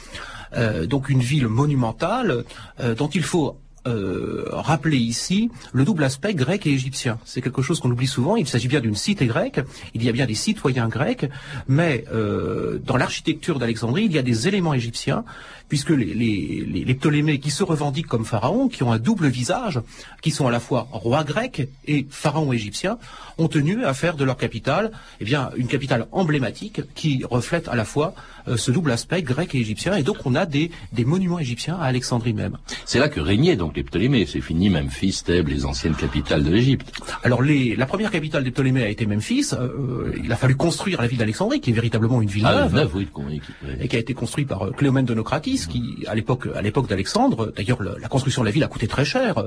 Euh, 0.56 0.86
donc 0.86 1.10
une 1.10 1.22
ville 1.22 1.48
monumentale 1.48 2.44
euh, 2.80 2.96
dont 2.96 3.08
il 3.08 3.24
faut 3.24 3.58
euh, 3.88 4.46
rappeler 4.52 4.98
ici 4.98 5.50
le 5.74 5.86
double 5.86 6.04
aspect 6.04 6.34
grec 6.34 6.68
et 6.68 6.72
égyptien. 6.72 7.18
C'est 7.26 7.42
quelque 7.42 7.62
chose 7.62 7.80
qu'on 7.80 7.90
oublie 7.90 8.08
souvent. 8.08 8.36
Il 8.36 8.48
s'agit 8.48 8.68
bien 8.68 8.80
d'une 8.80 8.96
cité 8.96 9.26
grecque, 9.26 9.62
il 9.94 10.04
y 10.04 10.10
a 10.10 10.12
bien 10.12 10.26
des 10.26 10.36
citoyens 10.36 10.88
grecs, 10.88 11.28
mais 11.68 12.06
dans 12.12 12.98
l'architecture 12.98 13.58
d'Alexandrie, 13.58 14.06
il 14.06 14.12
y 14.12 14.20
a 14.20 14.22
des 14.22 14.48
éléments 14.48 14.76
égyptiens, 14.76 15.24
puisque 15.72 15.92
les, 15.92 16.96
Ptolémées 17.00 17.40
qui 17.40 17.50
se 17.50 17.64
revendiquent 17.64 18.08
comme 18.08 18.26
pharaons, 18.26 18.68
qui 18.68 18.84
ont 18.84 18.92
un 18.92 19.00
double 19.00 19.28
visage, 19.28 19.80
qui 20.22 20.30
sont 20.30 20.46
à 20.46 20.52
la 20.52 20.60
fois 20.60 20.90
rois 20.92 21.24
grecs 21.24 21.70
et 21.88 22.06
pharaons 22.10 22.52
égyptiens, 22.52 22.98
ont 23.38 23.48
tenu 23.48 23.86
à 23.86 23.94
faire 23.94 24.18
de 24.18 24.26
leur 24.26 24.36
capitale 24.36 24.92
eh 25.22 25.24
bien, 25.24 25.50
une 25.56 25.68
capitale 25.68 26.08
emblématique 26.12 26.82
qui 26.94 27.24
reflète 27.24 27.70
à 27.70 27.76
la 27.76 27.86
fois 27.86 28.14
ce 28.56 28.72
double 28.72 28.92
aspect 28.92 29.22
grec 29.22 29.54
et 29.56 29.60
égyptien. 29.60 29.96
Et 29.96 30.04
donc 30.04 30.18
on 30.26 30.36
a 30.36 30.46
des, 30.46 30.72
des 30.94 31.06
monuments 31.06 31.40
égyptiens 31.40 31.76
à 31.76 31.86
Alexandrie 31.86 32.34
même. 32.34 32.58
C'est 32.86 33.00
là 33.00 33.10
que 33.10 33.20
régnait 33.20 33.56
donc 33.56 33.76
les 33.76 33.84
Ptolémées. 33.84 34.26
C'est 34.26 34.42
fini 34.42 34.70
Memphis, 34.70 35.22
Thèbes, 35.26 35.48
les 35.48 35.66
anciennes 35.66 35.96
capitales 35.96 36.44
de 36.44 36.50
l'Égypte. 36.52 36.92
Alors 37.24 37.42
les, 37.42 37.76
la 37.76 37.86
première 37.86 38.12
capitale 38.12 38.44
des 38.44 38.52
Ptolémées 38.52 38.84
a 38.84 38.90
été 38.90 39.06
Memphis. 39.06 39.50
Euh, 39.54 40.14
il 40.24 40.32
a 40.32 40.36
fallu 40.36 40.56
construire 40.56 41.02
la 41.02 41.08
ville 41.08 41.18
d'Alexandrie, 41.20 41.62
qui 41.62 41.72
est 41.72 41.74
véritablement 41.74 42.22
une 42.22 42.30
ville 42.30 42.46
Ah, 42.46 42.68
neuve. 42.72 42.92
oui, 42.96 43.08
oui. 43.18 43.42
et 43.80 43.88
qui 43.88 43.96
a 43.96 44.00
été 44.00 44.14
construite 44.14 44.48
par 44.48 44.64
euh, 44.68 44.72
Cléomène 44.72 45.06
de 45.06 45.14
Nocratis, 45.14 45.66
qui 45.68 46.04
à 46.08 46.16
l'époque 46.16 46.48
à 46.56 46.62
l'époque 46.62 46.88
d'Alexandre, 46.90 47.52
d'ailleurs 47.56 47.82
le- 47.82 47.96
la 48.02 48.08
construction 48.08 48.42
de 48.42 48.48
la 48.48 48.52
ville 48.52 48.64
a 48.64 48.68
coûté 48.68 48.88
très 48.88 49.06
cher. 49.06 49.38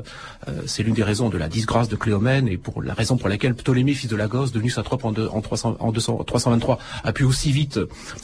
Euh, 0.49 0.63
c'est 0.67 0.83
l'une 0.83 0.95
des 0.95 1.03
raisons 1.03 1.29
de 1.29 1.39
la 1.39 1.49
disgrâce 1.49 1.89
de 1.89 1.97
Cléomène 1.97 2.49
et 2.49 2.57
pour 2.57 2.83
la 2.83 2.95
raison 2.95 3.17
pour 3.17 3.29
laquelle 3.29 3.55
Ptolémée, 3.55 3.95
fils 3.95 4.11
de 4.11 4.17
Lagos, 4.17 4.49
devenu 4.49 4.71
satrape 4.71 5.05
en, 5.05 5.13
deux- 5.13 5.29
en, 5.29 5.41
300 5.41 5.77
en 5.81 5.93
200 5.93 6.25
323, 6.27 6.79
a 7.03 7.13
pu 7.13 7.25
aussi 7.25 7.53
vite 7.53 7.79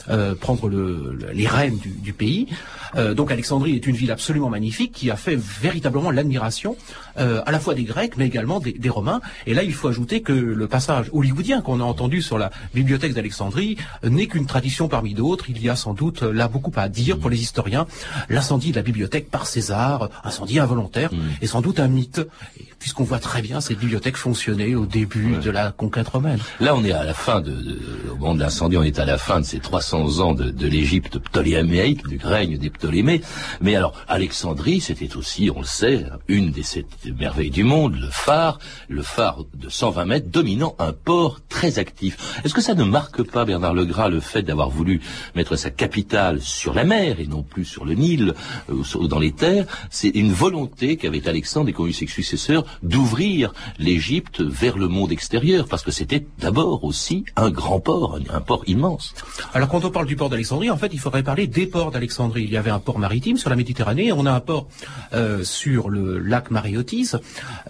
euh, 0.09 0.35
prendre 0.35 0.60
le- 0.69 1.15
le- 1.19 1.31
les 1.31 1.47
rênes 1.47 1.77
du, 1.77 1.89
du 1.89 2.13
pays. 2.13 2.47
Euh, 2.95 3.13
donc 3.13 3.31
Alexandrie 3.31 3.75
est 3.75 3.87
une 3.87 3.95
ville 3.95 4.11
absolument 4.11 4.49
magnifique 4.49 4.91
qui 4.91 5.09
a 5.11 5.15
fait 5.15 5.35
véritablement 5.37 6.11
l'admiration 6.11 6.75
euh, 7.17 7.41
à 7.45 7.51
la 7.51 7.59
fois 7.59 7.73
des 7.73 7.83
Grecs 7.83 8.17
mais 8.17 8.25
également 8.27 8.59
des, 8.59 8.73
des 8.73 8.89
Romains. 8.89 9.21
Et 9.47 9.53
là, 9.53 9.63
il 9.63 9.73
faut 9.73 9.87
ajouter 9.87 10.21
que 10.21 10.33
le 10.33 10.67
passage 10.67 11.07
hollywoodien 11.13 11.61
qu'on 11.61 11.79
a 11.79 11.83
entendu 11.83 12.21
sur 12.21 12.37
la 12.37 12.51
bibliothèque 12.73 13.13
d'Alexandrie 13.13 13.77
n'est 14.03 14.27
qu'une 14.27 14.45
tradition 14.45 14.87
parmi 14.87 15.13
d'autres. 15.13 15.45
Il 15.49 15.61
y 15.61 15.69
a 15.69 15.75
sans 15.75 15.93
doute 15.93 16.21
là 16.23 16.47
beaucoup 16.47 16.71
à 16.75 16.89
dire 16.89 17.17
pour 17.17 17.29
les 17.29 17.41
historiens. 17.41 17.87
L'incendie 18.29 18.71
de 18.71 18.75
la 18.75 18.81
bibliothèque 18.83 19.29
par 19.29 19.47
César, 19.47 20.09
incendie 20.23 20.59
involontaire, 20.59 21.09
est 21.41 21.47
sans 21.47 21.61
doute 21.61 21.79
un 21.79 21.87
mythe, 21.87 22.21
et 22.59 22.65
puisqu'on 22.81 23.03
voit 23.03 23.19
très 23.19 23.41
bien 23.43 23.61
cette 23.61 23.77
bibliothèque 23.79 24.17
fonctionner 24.17 24.75
au 24.75 24.85
début 24.87 25.37
de 25.37 25.51
la 25.51 25.71
conquête 25.71 26.07
romaine. 26.09 26.39
Là, 26.59 26.75
on 26.75 26.83
est 26.83 26.91
à 26.91 27.03
la 27.03 27.13
fin 27.13 27.39
de, 27.39 27.51
de- 27.51 27.79
au 28.11 28.15
moment 28.17 28.33
de 28.35 28.39
l'incendie, 28.39 28.75
on 28.75 28.83
est 28.83 28.97
à 28.99 29.05
la 29.05 29.17
fin 29.19 29.39
de 29.39 29.45
ces 29.45 29.59
300 29.59 30.19
ans 30.19 30.33
de, 30.33 30.49
de 30.49 30.67
l'Égypte 30.67 31.19
ptoléméique, 31.19 32.05
du 32.07 32.19
règne 32.21 32.57
des 32.57 32.69
Ptolémées. 32.71 33.21
Mais 33.61 33.75
alors, 33.75 33.93
Alexandrie, 34.07 34.81
c'était 34.81 35.15
aussi, 35.15 35.49
on 35.55 35.59
le 35.59 35.65
sait, 35.65 36.05
une 36.27 36.49
des 36.51 36.63
sept 36.63 36.87
merveilles 37.19 37.51
du 37.51 37.63
monde, 37.63 37.95
le 37.95 38.09
phare, 38.09 38.57
le 38.89 39.03
phare 39.03 39.45
de 39.53 39.69
120 39.69 40.05
mètres, 40.05 40.29
dominant 40.29 40.75
un 40.79 40.91
port 40.91 41.39
très 41.49 41.77
actif. 41.77 42.41
Est-ce 42.43 42.53
que 42.55 42.61
ça 42.61 42.73
ne 42.73 42.83
marque 42.83 43.21
pas, 43.23 43.45
Bernard 43.45 43.75
Legras, 43.75 44.09
le 44.09 44.19
fait 44.19 44.41
d'avoir 44.41 44.69
voulu 44.71 45.01
mettre 45.35 45.55
sa 45.55 45.69
capitale 45.69 46.41
sur 46.41 46.73
la 46.73 46.83
mer 46.83 47.19
et 47.19 47.27
non 47.27 47.43
plus 47.43 47.65
sur 47.65 47.85
le 47.85 47.93
Nil 47.93 48.33
euh, 48.71 48.83
ou 48.97 49.07
dans 49.07 49.19
les 49.19 49.33
terres? 49.33 49.65
C'est 49.91 50.09
une 50.09 50.31
volonté 50.33 50.97
qu'avait 50.97 51.27
Alexandre 51.27 51.69
et 51.69 51.73
qu'ont 51.73 51.85
eu 51.87 51.93
ses 51.93 52.07
successeurs 52.07 52.65
d'ouvrir 52.83 53.53
l'Égypte 53.79 54.41
vers 54.41 54.77
le 54.77 54.87
monde 54.87 55.11
extérieur, 55.11 55.67
parce 55.67 55.83
que 55.83 55.91
c'était 55.91 56.25
d'abord 56.39 56.83
aussi 56.83 57.25
un 57.35 57.49
grand 57.49 57.79
port, 57.79 58.19
un, 58.29 58.41
port 58.41 58.63
immense. 58.67 59.13
Alors 59.53 59.69
quand 59.69 59.85
on 59.85 59.91
parle 59.91 60.07
du 60.07 60.15
port 60.15 60.29
d'Alexandrie, 60.29 60.69
en 60.69 60.77
fait, 60.77 60.91
il 60.93 60.99
faudrait 60.99 61.23
parler 61.23 61.47
des 61.47 61.67
ports 61.67 61.91
d'Alexandrie. 61.91 62.43
Il 62.43 62.51
y 62.51 62.57
avait 62.57 62.71
un 62.71 62.79
port 62.79 62.99
maritime 62.99 63.37
sur 63.37 63.49
la 63.49 63.55
Méditerranée, 63.55 64.11
on 64.11 64.25
a 64.25 64.31
un 64.31 64.39
port 64.39 64.67
euh, 65.13 65.43
sur 65.43 65.89
le 65.89 66.19
lac 66.19 66.51
Maréotis, 66.51 67.11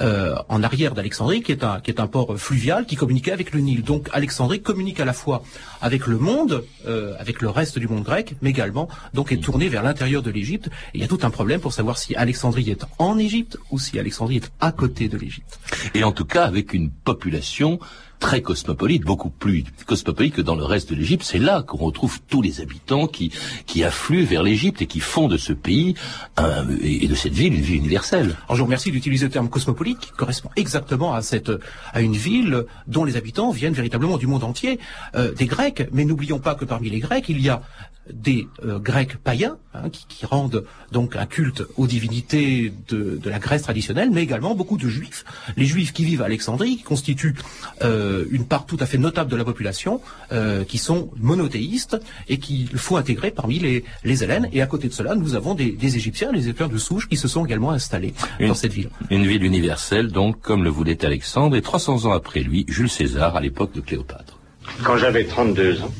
euh, 0.01 0.35
en 0.49 0.63
arrière 0.63 0.93
d'Alexandrie, 0.93 1.41
qui 1.41 1.51
est 1.51 1.63
un 1.63 1.79
qui 1.79 1.91
est 1.91 1.99
un 1.99 2.07
port 2.07 2.37
fluvial 2.37 2.85
qui 2.85 2.95
communiquait 2.95 3.31
avec 3.31 3.53
le 3.53 3.59
Nil. 3.59 3.83
Donc 3.83 4.09
Alexandrie 4.13 4.61
communique 4.61 4.99
à 4.99 5.05
la 5.05 5.13
fois 5.13 5.43
avec 5.81 6.07
le 6.07 6.17
monde, 6.17 6.63
euh, 6.87 7.15
avec 7.19 7.41
le 7.41 7.49
reste 7.49 7.79
du 7.79 7.87
monde 7.87 8.03
grec, 8.03 8.35
mais 8.41 8.51
également 8.51 8.87
donc 9.13 9.31
est 9.31 9.37
tournée 9.37 9.69
vers 9.69 9.83
l'intérieur 9.83 10.21
de 10.21 10.31
l'Égypte. 10.31 10.69
Il 10.93 11.01
y 11.01 11.03
a 11.03 11.07
tout 11.07 11.19
un 11.23 11.29
problème 11.29 11.59
pour 11.59 11.73
savoir 11.73 11.97
si 11.97 12.15
Alexandrie 12.15 12.69
est 12.69 12.85
en 12.99 13.17
Égypte 13.17 13.57
ou 13.71 13.79
si 13.79 13.99
Alexandrie 13.99 14.37
est 14.37 14.51
à 14.59 14.71
côté 14.71 14.90
de 14.91 15.17
l'Égypte. 15.17 15.59
Et 15.95 16.03
en 16.03 16.11
tout 16.11 16.25
cas, 16.25 16.43
avec 16.45 16.73
une 16.73 16.89
population 16.91 17.79
très 18.19 18.43
cosmopolite, 18.43 19.01
beaucoup 19.03 19.31
plus 19.31 19.63
cosmopolite 19.87 20.35
que 20.35 20.41
dans 20.43 20.53
le 20.55 20.63
reste 20.63 20.91
de 20.91 20.95
l'Égypte. 20.95 21.23
C'est 21.25 21.39
là 21.39 21.63
qu'on 21.63 21.77
retrouve 21.79 22.19
tous 22.29 22.43
les 22.43 22.61
habitants 22.61 23.07
qui, 23.07 23.31
qui 23.65 23.83
affluent 23.83 24.25
vers 24.25 24.43
l'Égypte 24.43 24.79
et 24.83 24.85
qui 24.85 24.99
font 24.99 25.27
de 25.27 25.37
ce 25.37 25.53
pays 25.53 25.95
un- 26.37 26.67
et 26.83 27.07
de 27.07 27.15
cette 27.15 27.33
ville 27.33 27.55
une 27.55 27.61
vie 27.61 27.77
universelle. 27.77 28.35
Alors 28.45 28.57
je 28.57 28.57
vous 28.57 28.65
remercie 28.65 28.91
d'utiliser 28.91 29.25
le 29.25 29.31
terme 29.31 29.49
cosmopolite 29.49 29.97
qui 29.97 30.11
correspond 30.11 30.51
exactement 30.55 31.15
à 31.15 31.23
cette 31.23 31.51
à 31.93 32.01
une 32.01 32.13
ville 32.15 32.65
dont 32.85 33.05
les 33.05 33.15
habitants 33.17 33.49
viennent 33.49 33.73
véritablement 33.73 34.19
du 34.19 34.27
monde 34.27 34.43
entier, 34.43 34.77
euh, 35.15 35.33
des 35.33 35.47
Grecs. 35.47 35.89
Mais 35.91 36.05
n'oublions 36.05 36.37
pas 36.37 36.53
que 36.53 36.63
parmi 36.65 36.91
les 36.91 36.99
Grecs, 36.99 37.25
il 37.27 37.41
y 37.41 37.49
a 37.49 37.63
des 38.11 38.47
euh, 38.65 38.79
Grecs 38.79 39.15
païens 39.17 39.57
hein, 39.73 39.89
qui, 39.89 40.05
qui 40.07 40.25
rendent 40.25 40.65
donc 40.91 41.15
un 41.15 41.25
culte 41.25 41.63
aux 41.77 41.85
divinités 41.87 42.73
de, 42.89 43.17
de 43.21 43.29
la 43.29 43.39
Grèce 43.39 43.61
traditionnelle, 43.61 44.09
mais 44.11 44.23
également 44.23 44.55
beaucoup 44.55 44.77
de 44.77 44.87
Juifs. 44.89 45.23
Les 45.55 45.65
Juifs 45.65 45.93
qui 45.93 46.03
vivent 46.03 46.21
à 46.21 46.25
Alexandrie, 46.25 46.77
qui 46.77 46.83
constituent 46.83 47.35
euh, 47.83 48.25
une 48.31 48.45
part 48.45 48.65
tout 48.65 48.77
à 48.79 48.85
fait 48.85 48.97
notable 48.97 49.29
de 49.29 49.35
la 49.35 49.45
population, 49.45 50.01
euh, 50.31 50.63
qui 50.63 50.77
sont 50.77 51.11
monothéistes 51.17 51.97
et 52.27 52.37
qu'il 52.39 52.67
faut 52.77 52.97
intégrer 52.97 53.31
parmi 53.31 53.59
les, 53.59 53.83
les 54.03 54.23
Hélènes. 54.23 54.49
Et 54.51 54.61
à 54.61 54.67
côté 54.67 54.87
de 54.87 54.93
cela, 54.93 55.15
nous 55.15 55.35
avons 55.35 55.53
des, 55.53 55.71
des 55.71 55.95
Égyptiens, 55.95 56.31
les 56.31 56.41
Égyptiens 56.45 56.67
de 56.67 56.77
souche, 56.77 57.07
qui 57.07 57.17
se 57.17 57.27
sont 57.27 57.45
également 57.45 57.71
installés 57.71 58.13
Une- 58.39 58.47
dans 58.49 58.55
cette 58.55 58.73
ville. 58.73 58.89
Une 59.09 59.25
ville 59.27 59.43
universelle, 59.43 60.11
donc, 60.11 60.41
comme 60.41 60.63
le 60.63 60.69
voulait 60.69 61.05
Alexandre, 61.05 61.55
et 61.55 61.61
300 61.61 62.05
ans 62.05 62.11
après 62.13 62.41
lui, 62.41 62.65
Jules 62.67 62.89
César, 62.89 63.35
à 63.35 63.41
l'époque 63.41 63.73
de 63.73 63.81
Cléopâtre. 63.81 64.39
Quand 64.83 64.97
j'avais 64.97 65.23
32 65.25 65.81
ans, 65.81 65.91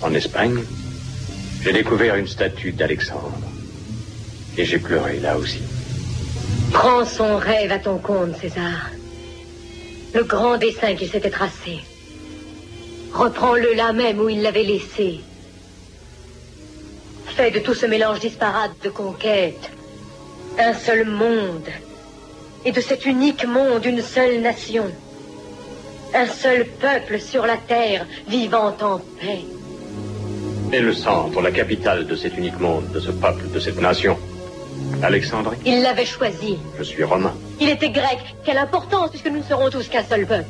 en 0.00 0.14
Espagne, 0.14 0.60
j'ai 1.62 1.72
découvert 1.72 2.16
une 2.16 2.26
statue 2.26 2.72
d'Alexandre. 2.72 3.48
Et 4.56 4.64
j'ai 4.64 4.78
pleuré 4.78 5.20
là 5.20 5.36
aussi. 5.36 5.62
Prends 6.72 7.04
son 7.04 7.36
rêve 7.36 7.72
à 7.72 7.78
ton 7.78 7.98
compte, 7.98 8.36
César. 8.40 8.90
Le 10.14 10.24
grand 10.24 10.58
dessein 10.58 10.94
qu'il 10.94 11.08
s'était 11.08 11.30
tracé. 11.30 11.78
Reprends-le 13.12 13.74
là 13.74 13.92
même 13.92 14.20
où 14.20 14.28
il 14.28 14.42
l'avait 14.42 14.64
laissé. 14.64 15.20
Fais 17.36 17.50
de 17.50 17.60
tout 17.60 17.74
ce 17.74 17.86
mélange 17.86 18.20
disparate 18.20 18.72
de 18.82 18.90
conquêtes 18.90 19.70
un 20.58 20.74
seul 20.74 21.04
monde. 21.04 21.68
Et 22.64 22.72
de 22.72 22.80
cet 22.80 23.06
unique 23.06 23.46
monde, 23.46 23.84
une 23.84 24.02
seule 24.02 24.40
nation. 24.40 24.90
Un 26.14 26.26
seul 26.26 26.66
peuple 26.66 27.20
sur 27.20 27.46
la 27.46 27.56
terre 27.56 28.06
vivant 28.26 28.74
en 28.80 28.98
paix. 28.98 29.44
Et 30.72 30.80
le 30.80 30.92
centre, 30.92 31.40
la 31.40 31.50
capitale 31.50 32.06
de 32.06 32.14
cet 32.14 32.36
unique 32.36 32.60
monde, 32.60 32.90
de 32.92 33.00
ce 33.00 33.10
peuple, 33.10 33.44
de 33.52 33.58
cette 33.58 33.80
nation. 33.80 34.16
Alexandrie, 35.02 35.56
Il 35.64 35.82
l'avait 35.82 36.04
choisi. 36.04 36.58
je 36.78 36.82
suis 36.82 37.04
romain. 37.04 37.32
Il 37.60 37.68
était 37.68 37.90
grec. 37.90 38.18
Quelle 38.44 38.58
importance 38.58 39.10
puisque 39.10 39.26
nous 39.28 39.38
ne 39.38 39.42
serons 39.42 39.70
tous 39.70 39.88
qu'un 39.88 40.02
seul 40.04 40.26
peuple. 40.26 40.44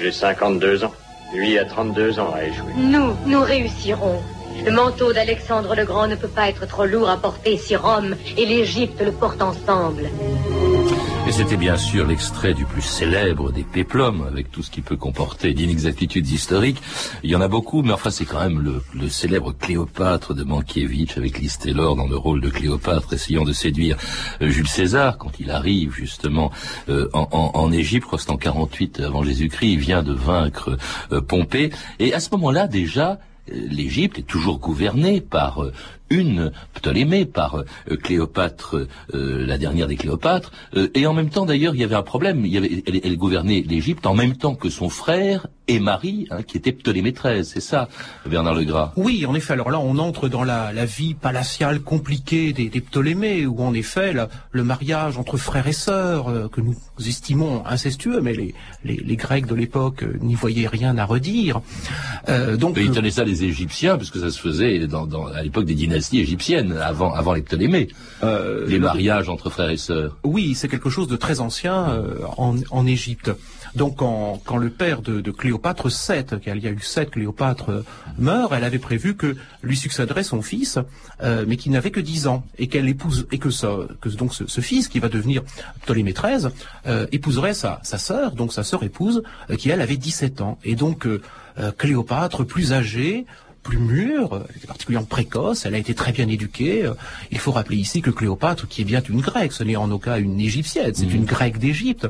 J'ai 0.00 0.12
52 0.12 0.84
ans. 0.84 0.92
Lui 1.34 1.58
a 1.58 1.64
32 1.64 2.20
ans 2.20 2.32
à 2.34 2.44
échouer. 2.44 2.72
Nous, 2.76 3.14
nous 3.26 3.40
réussirons. 3.42 4.20
Le 4.64 4.70
manteau 4.70 5.12
d'Alexandre 5.12 5.74
le 5.74 5.84
Grand 5.84 6.06
ne 6.06 6.14
peut 6.14 6.28
pas 6.28 6.48
être 6.48 6.66
trop 6.66 6.86
lourd 6.86 7.08
à 7.10 7.16
porter 7.16 7.58
si 7.58 7.76
Rome 7.76 8.14
et 8.38 8.46
l'Égypte 8.46 9.02
le 9.02 9.12
portent 9.12 9.42
ensemble. 9.42 10.08
Et 11.28 11.32
c'était 11.32 11.56
bien 11.56 11.76
sûr 11.76 12.06
l'extrait 12.06 12.54
du 12.54 12.64
plus 12.64 12.82
célèbre 12.82 13.50
des 13.50 13.64
péplums, 13.64 14.24
avec 14.28 14.52
tout 14.52 14.62
ce 14.62 14.70
qui 14.70 14.80
peut 14.80 14.96
comporter 14.96 15.54
d'inexactitudes 15.54 16.28
historiques. 16.30 16.80
Il 17.24 17.30
y 17.30 17.34
en 17.34 17.40
a 17.40 17.48
beaucoup, 17.48 17.82
mais 17.82 17.92
enfin 17.92 18.10
c'est 18.10 18.24
quand 18.24 18.38
même 18.38 18.60
le, 18.94 19.08
célèbre 19.08 19.52
Cléopâtre 19.52 20.34
de 20.34 20.44
Mankiewicz, 20.44 21.16
avec 21.16 21.40
Taylor 21.58 21.96
dans 21.96 22.06
le 22.06 22.16
rôle 22.16 22.40
de 22.40 22.48
Cléopâtre, 22.48 23.12
essayant 23.12 23.42
de 23.42 23.52
séduire 23.52 23.96
euh, 24.40 24.50
Jules 24.50 24.68
César 24.68 25.18
quand 25.18 25.32
il 25.40 25.50
arrive 25.50 25.92
justement 25.92 26.52
euh, 26.88 27.08
en, 27.12 27.28
en, 27.32 27.50
en 27.54 27.72
Égypte, 27.72 28.06
en 28.28 28.36
48 28.36 29.00
avant 29.00 29.24
Jésus-Christ, 29.24 29.72
il 29.72 29.80
vient 29.80 30.04
de 30.04 30.12
vaincre 30.12 30.78
euh, 31.10 31.20
Pompée. 31.20 31.70
Et 31.98 32.14
à 32.14 32.20
ce 32.20 32.30
moment-là 32.32 32.68
déjà, 32.68 33.18
l'Égypte 33.48 34.20
est 34.20 34.26
toujours 34.26 34.58
gouvernée 34.58 35.20
par 35.20 35.64
une 36.10 36.52
Ptolémée, 36.74 37.24
par 37.24 37.56
euh, 37.90 37.96
Cléopâtre, 37.96 38.86
euh, 39.14 39.46
la 39.46 39.58
dernière 39.58 39.86
des 39.86 39.96
Cléopâtres, 39.96 40.52
euh, 40.76 40.88
et 40.94 41.06
en 41.06 41.14
même 41.14 41.30
temps 41.30 41.46
d'ailleurs 41.46 41.74
il 41.74 41.80
y 41.80 41.84
avait 41.84 41.94
un 41.94 42.02
problème, 42.02 42.44
il 42.46 42.52
y 42.52 42.56
avait, 42.58 42.82
elle, 42.86 43.00
elle 43.02 43.16
gouvernait 43.16 43.64
l'Égypte 43.66 44.06
en 44.06 44.14
même 44.14 44.36
temps 44.36 44.54
que 44.54 44.70
son 44.70 44.88
frère 44.88 45.46
et 45.68 45.80
Marie, 45.80 46.28
hein, 46.30 46.42
qui 46.44 46.56
était 46.58 46.70
Ptolémée 46.70 47.12
XIII, 47.12 47.44
c'est 47.44 47.60
ça, 47.60 47.88
Bernard 48.24 48.54
Legras? 48.54 48.92
Oui, 48.96 49.26
en 49.26 49.34
effet. 49.34 49.54
Alors 49.54 49.72
là, 49.72 49.80
on 49.80 49.98
entre 49.98 50.28
dans 50.28 50.44
la, 50.44 50.72
la 50.72 50.84
vie 50.84 51.14
palatiale 51.14 51.80
compliquée 51.80 52.52
des, 52.52 52.68
des 52.68 52.80
Ptolémées, 52.80 53.46
où 53.46 53.60
en 53.60 53.74
effet, 53.74 54.12
la- 54.12 54.28
le 54.52 54.62
mariage 54.62 55.18
entre 55.18 55.36
frères 55.36 55.66
et 55.66 55.72
sœurs, 55.72 56.28
euh, 56.28 56.46
que 56.46 56.60
nous 56.60 56.76
estimons 57.04 57.66
incestueux, 57.66 58.20
mais 58.20 58.32
les, 58.32 58.54
les, 58.84 58.96
les 58.98 59.16
Grecs 59.16 59.46
de 59.46 59.56
l'époque 59.56 60.04
euh, 60.04 60.16
n'y 60.20 60.36
voyaient 60.36 60.68
rien 60.68 60.96
à 60.98 61.04
redire. 61.04 61.60
Euh, 62.28 62.56
donc, 62.56 62.78
Et 62.78 62.82
ils 62.82 62.92
tenaient 62.92 63.10
ça 63.10 63.24
les 63.24 63.42
Égyptiens, 63.42 63.96
parce 63.96 64.12
que 64.12 64.20
ça 64.20 64.30
se 64.30 64.38
faisait 64.38 64.86
dans, 64.86 65.04
dans- 65.06 65.26
à 65.26 65.42
l'époque 65.42 65.64
des 65.64 65.74
dynasties 65.74 65.95
égyptiennes, 65.96 66.72
avant, 66.72 67.12
avant 67.12 67.32
les 67.32 67.42
Ptolémées, 67.42 67.88
euh, 68.22 68.66
les 68.66 68.78
mariages 68.78 69.28
entre 69.28 69.50
frères 69.50 69.70
et 69.70 69.76
sœurs. 69.76 70.16
Oui, 70.24 70.54
c'est 70.54 70.68
quelque 70.68 70.90
chose 70.90 71.08
de 71.08 71.16
très 71.16 71.40
ancien 71.40 71.90
euh, 71.90 72.18
en, 72.36 72.56
en 72.70 72.86
Égypte. 72.86 73.30
Donc, 73.76 73.96
quand, 73.96 74.40
quand 74.46 74.56
le 74.56 74.70
père 74.70 75.02
de, 75.02 75.20
de 75.20 75.30
Cléopâtre, 75.30 75.90
Seth, 75.90 76.40
qu'il 76.40 76.58
y 76.58 76.66
a 76.66 76.70
eu 76.70 76.80
sept 76.80 77.10
Cléopâtre, 77.10 77.70
euh, 77.70 77.82
meurt, 78.18 78.50
elle 78.54 78.64
avait 78.64 78.78
prévu 78.78 79.16
que 79.16 79.36
lui 79.62 79.76
succéderait 79.76 80.22
son 80.22 80.40
fils, 80.40 80.78
euh, 81.22 81.44
mais 81.46 81.58
qui 81.58 81.68
n'avait 81.68 81.90
que 81.90 82.00
10 82.00 82.26
ans, 82.26 82.42
et 82.58 82.68
qu'elle 82.68 82.88
épouse, 82.88 83.26
et 83.32 83.38
que, 83.38 83.50
ça, 83.50 83.76
que 84.00 84.08
donc 84.08 84.32
ce, 84.32 84.46
ce 84.46 84.62
fils, 84.62 84.88
qui 84.88 84.98
va 84.98 85.10
devenir 85.10 85.42
Ptolémée 85.82 86.14
XIII, 86.14 86.48
euh, 86.86 87.06
épouserait 87.12 87.52
sa, 87.52 87.78
sa 87.82 87.98
sœur, 87.98 88.32
donc 88.32 88.54
sa 88.54 88.64
sœur 88.64 88.82
épouse, 88.82 89.22
qui 89.58 89.68
elle 89.68 89.82
avait 89.82 89.98
17 89.98 90.40
ans. 90.40 90.58
Et 90.64 90.74
donc, 90.74 91.06
Cléopâtre, 91.78 92.44
plus 92.44 92.72
âgée, 92.72 93.24
plus 93.66 93.78
mûre, 93.78 94.44
elle 94.48 94.56
était 94.56 94.66
particulièrement 94.66 95.06
précoce, 95.06 95.66
elle 95.66 95.74
a 95.74 95.78
été 95.78 95.94
très 95.94 96.12
bien 96.12 96.28
éduquée. 96.28 96.88
Il 97.32 97.38
faut 97.38 97.52
rappeler 97.52 97.76
ici 97.76 98.00
que 98.00 98.10
Cléopâtre, 98.10 98.68
qui 98.68 98.82
est 98.82 98.84
bien 98.84 99.02
une 99.08 99.20
grecque, 99.20 99.52
ce 99.52 99.64
n'est 99.64 99.76
en 99.76 99.90
aucun 99.90 100.06
cas 100.06 100.18
une 100.18 100.38
égyptienne, 100.38 100.92
c'est 100.94 101.12
une 101.12 101.24
grecque 101.24 101.58
d'Égypte, 101.58 102.06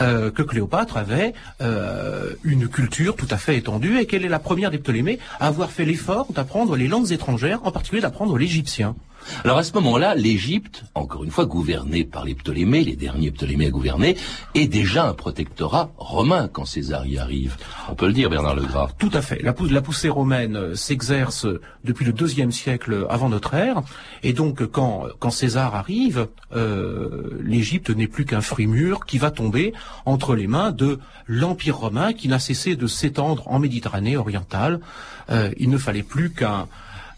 euh, 0.00 0.30
que 0.30 0.42
Cléopâtre 0.42 0.96
avait 0.96 1.34
euh, 1.60 2.34
une 2.44 2.68
culture 2.68 3.16
tout 3.16 3.26
à 3.30 3.36
fait 3.36 3.56
étendue 3.56 3.98
et 3.98 4.06
qu'elle 4.06 4.24
est 4.24 4.28
la 4.28 4.38
première 4.38 4.70
des 4.70 4.78
Ptolémées 4.78 5.18
à 5.40 5.48
avoir 5.48 5.70
fait 5.70 5.84
l'effort 5.84 6.32
d'apprendre 6.32 6.76
les 6.76 6.86
langues 6.86 7.10
étrangères, 7.10 7.60
en 7.64 7.72
particulier 7.72 8.02
d'apprendre 8.02 8.38
l'égyptien. 8.38 8.94
Alors 9.44 9.58
à 9.58 9.62
ce 9.62 9.72
moment-là, 9.74 10.14
l'Égypte, 10.14 10.84
encore 10.94 11.24
une 11.24 11.30
fois 11.30 11.46
gouvernée 11.46 12.04
par 12.04 12.24
les 12.24 12.34
Ptolémées, 12.34 12.84
les 12.84 12.96
derniers 12.96 13.30
Ptolémées 13.30 13.66
à 13.66 13.70
gouverner, 13.70 14.16
est 14.54 14.66
déjà 14.66 15.06
un 15.06 15.14
protectorat 15.14 15.90
romain 15.96 16.48
quand 16.48 16.64
César 16.64 17.06
y 17.06 17.18
arrive. 17.18 17.56
On 17.90 17.94
peut 17.94 18.06
le 18.06 18.12
dire, 18.12 18.30
Bernard 18.30 18.56
Legras. 18.56 18.90
Tout 18.98 19.10
à 19.12 19.22
fait. 19.22 19.42
La, 19.42 19.52
poussée 19.82 20.08
romaine 20.08 20.56
euh, 20.56 20.74
s'exerce 20.74 21.46
depuis 21.84 22.04
le 22.04 22.12
deuxième 22.12 22.52
siècle 22.52 23.06
avant 23.10 23.28
notre 23.28 23.54
ère, 23.54 23.82
et 24.22 24.32
donc 24.32 24.64
quand, 24.66 25.04
quand 25.18 25.30
César 25.30 25.74
arrive, 25.74 26.28
euh, 26.54 27.38
l'Égypte 27.40 27.90
n'est 27.90 28.06
plus 28.06 28.24
qu'un 28.24 28.40
fruit 28.40 28.66
mûr 28.66 29.04
qui 29.06 29.18
va 29.18 29.30
tomber 29.30 29.72
entre 30.06 30.34
les 30.34 30.46
mains 30.46 30.72
de 30.72 30.98
l'Empire 31.26 31.78
romain 31.78 32.12
qui 32.12 32.28
n'a 32.28 32.38
cessé 32.38 32.76
de 32.76 32.86
s'étendre 32.86 33.48
en 33.48 33.58
Méditerranée 33.58 34.16
orientale. 34.16 34.80
Euh, 35.30 35.50
il 35.58 35.70
ne 35.70 35.78
fallait 35.78 36.02
plus 36.02 36.30
qu'un 36.30 36.66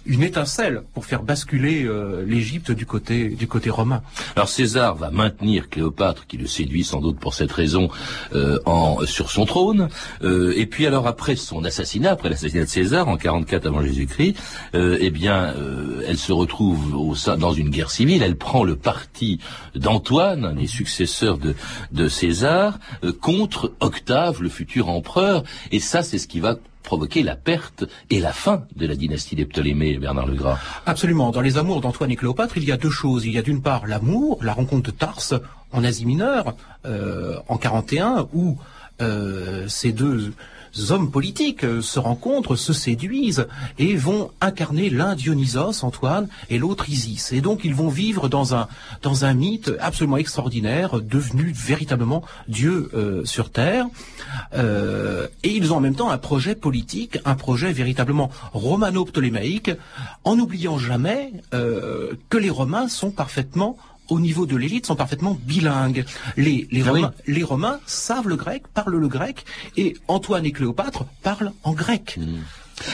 une 0.07 0.23
étincelle 0.23 0.83
pour 0.95 1.05
faire 1.05 1.23
basculer 1.23 1.85
euh, 1.85 2.25
l'Égypte 2.27 2.71
du 2.71 2.87
côté 2.87 3.29
du 3.29 3.47
côté 3.47 3.71
romain. 3.71 4.03
Alors 4.35 4.49
César 4.49 4.95
va 4.95 5.11
maintenir 5.11 5.69
Cléopâtre, 5.69 6.27
qui 6.27 6.37
le 6.37 6.47
séduit 6.47 6.85
sans 6.85 7.01
doute 7.01 7.19
pour 7.19 7.35
cette 7.35 7.53
raison, 7.53 7.89
euh, 8.35 8.59
sur 9.07 9.31
son 9.31 9.45
trône. 9.45 9.89
Euh, 10.23 10.53
et 10.57 10.67
puis 10.67 10.87
alors 10.87 11.07
après 11.07 11.37
son 11.37 11.65
assassinat, 11.65 12.13
après 12.13 12.29
l'assassinat 12.29 12.65
de 12.65 12.69
César 12.69 13.09
en 13.09 13.17
44 13.17 13.67
avant 13.67 13.83
Jésus-Christ, 13.83 14.37
eh 14.75 15.11
bien, 15.11 15.55
elle 16.07 16.19
se 16.19 16.33
retrouve 16.33 17.17
dans 17.39 17.53
une 17.53 17.71
guerre 17.71 17.91
civile. 17.91 18.23
Elle 18.23 18.37
prend 18.37 18.65
le 18.65 18.77
parti 18.77 19.41
d'Antoine, 19.75 20.55
des 20.55 20.67
successeurs 20.67 21.39
de, 21.39 21.55
de 21.93 22.09
César, 22.09 22.79
contre 23.21 23.73
Octave, 23.81 24.43
le 24.43 24.49
futur 24.49 24.89
empereur. 24.89 25.43
Et 25.73 25.81
ça, 25.81 26.03
c'est 26.03 26.19
ce 26.19 26.27
qui 26.27 26.41
va 26.41 26.57
provoquer 26.87 27.23
la 27.23 27.37
perte 27.37 27.85
et 28.09 28.21
la 28.21 28.33
fin 28.33 28.63
de 28.77 28.87
la 28.87 28.95
dynastie 28.95 29.37
des 29.37 29.45
Ptolémées, 29.45 29.99
Bernard 29.99 30.27
Legras. 30.27 30.59
Absolument. 30.87 31.31
Dans 31.33 31.43
les 31.43 31.59
amours 31.59 31.83
d'Antoine 31.83 32.11
et 32.11 32.17
Cléopâtre, 32.17 32.57
il 32.57 32.65
y 32.65 32.73
a 32.73 32.79
deux 32.79 32.91
choses. 32.91 33.27
Il 33.27 33.33
y 33.33 33.39
a 33.39 33.43
d'une 33.43 33.61
part 33.61 33.87
l'amour, 33.87 34.39
la 34.43 34.55
rencontre 34.55 34.91
de 34.91 34.97
Tarse 34.97 35.35
en 35.73 35.85
Asie 35.85 36.07
mineure, 36.07 36.55
euh, 36.87 37.39
en 37.49 37.59
41, 37.59 38.29
où 38.33 38.57
euh, 39.03 39.69
ces 39.69 39.93
deux 39.93 40.33
hommes 40.91 41.11
politiques 41.11 41.65
euh, 41.65 41.81
se 41.81 41.99
rencontrent, 41.99 42.57
se 42.57 42.73
séduisent 42.73 43.47
et 43.79 43.97
vont 43.97 44.31
incarner 44.41 44.91
l'un 44.91 45.15
Dionysos, 45.15 45.83
Antoine, 45.83 46.29
et 46.51 46.59
l'autre 46.59 46.89
Isis. 46.89 47.33
Et 47.33 47.41
donc 47.41 47.61
ils 47.65 47.75
vont 47.75 47.89
vivre 47.89 48.29
dans 48.29 48.55
un, 48.55 48.69
dans 49.03 49.25
un 49.25 49.35
mythe 49.35 49.73
absolument 49.81 50.17
extraordinaire, 50.17 51.01
devenu 51.01 51.53
véritablement 51.55 52.23
Dieu 52.49 52.91
euh, 52.95 53.25
sur 53.25 53.51
Terre. 53.51 53.87
Euh, 54.55 55.27
et 55.43 55.55
ils 55.55 55.73
ont 55.73 55.77
en 55.77 55.81
même 55.81 55.95
temps 55.95 56.11
un 56.11 56.19
projet 56.19 56.55
politique, 56.55 57.19
un 57.25 57.35
projet 57.35 57.73
véritablement 57.73 58.31
romano-ptolémaïque, 58.53 59.71
en 60.25 60.37
n'oubliant 60.37 60.79
jamais 60.79 61.33
que 61.51 62.37
les 62.37 62.51
Romains 62.51 62.89
sont 62.89 63.11
parfaitement 63.11 63.77
au 64.09 64.21
niveau 64.21 64.47
de 64.47 64.57
l'élite, 64.57 64.87
sont 64.87 64.97
parfaitement 64.97 65.39
bilingues. 65.43 66.05
Les, 66.37 66.69
les, 66.71 66.83
ah 66.87 66.91
Romains, 66.91 67.15
les 67.27 67.43
Romains 67.43 67.81
savent 67.87 68.29
le 68.29 68.37
grec, 68.37 68.65
parlent 68.69 68.97
le 68.97 69.09
grec, 69.09 69.45
et 69.77 69.97
Antoine 70.09 70.45
et 70.45 70.53
Cléopâtre 70.53 71.05
parlent 71.23 71.53
en 71.63 71.73
grec. 71.73 72.19
Hmm. 72.19 72.41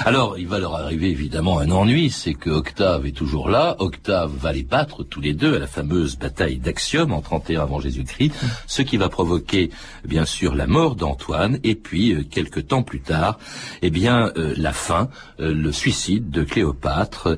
Alors, 0.04 0.38
il 0.38 0.46
va 0.46 0.58
leur 0.58 0.74
arriver 0.76 1.10
évidemment 1.10 1.58
un 1.58 1.70
ennui, 1.70 2.10
c'est 2.10 2.34
que 2.34 2.50
Octave 2.50 3.06
est 3.06 3.16
toujours 3.16 3.48
là. 3.48 3.76
Octave 3.78 4.32
va 4.36 4.52
les 4.52 4.62
battre 4.62 5.02
tous 5.02 5.20
les 5.20 5.32
deux 5.32 5.56
à 5.56 5.58
la 5.58 5.66
fameuse 5.66 6.16
bataille 6.16 6.58
d'Axium 6.58 7.12
en 7.12 7.20
31 7.20 7.62
avant 7.62 7.80
Jésus-Christ, 7.80 8.32
ce 8.66 8.82
qui 8.82 8.96
va 8.96 9.08
provoquer 9.08 9.70
bien 10.04 10.24
sûr 10.24 10.54
la 10.54 10.66
mort 10.66 10.94
d'Antoine 10.94 11.58
et 11.64 11.74
puis 11.74 12.12
euh, 12.12 12.24
quelques 12.28 12.68
temps 12.68 12.82
plus 12.82 13.00
tard, 13.00 13.38
eh 13.82 13.90
bien 13.90 14.32
euh, 14.36 14.54
la 14.56 14.72
fin, 14.72 15.08
euh, 15.40 15.52
le 15.52 15.72
suicide 15.72 16.30
de 16.30 16.44
Cléopâtre 16.44 17.36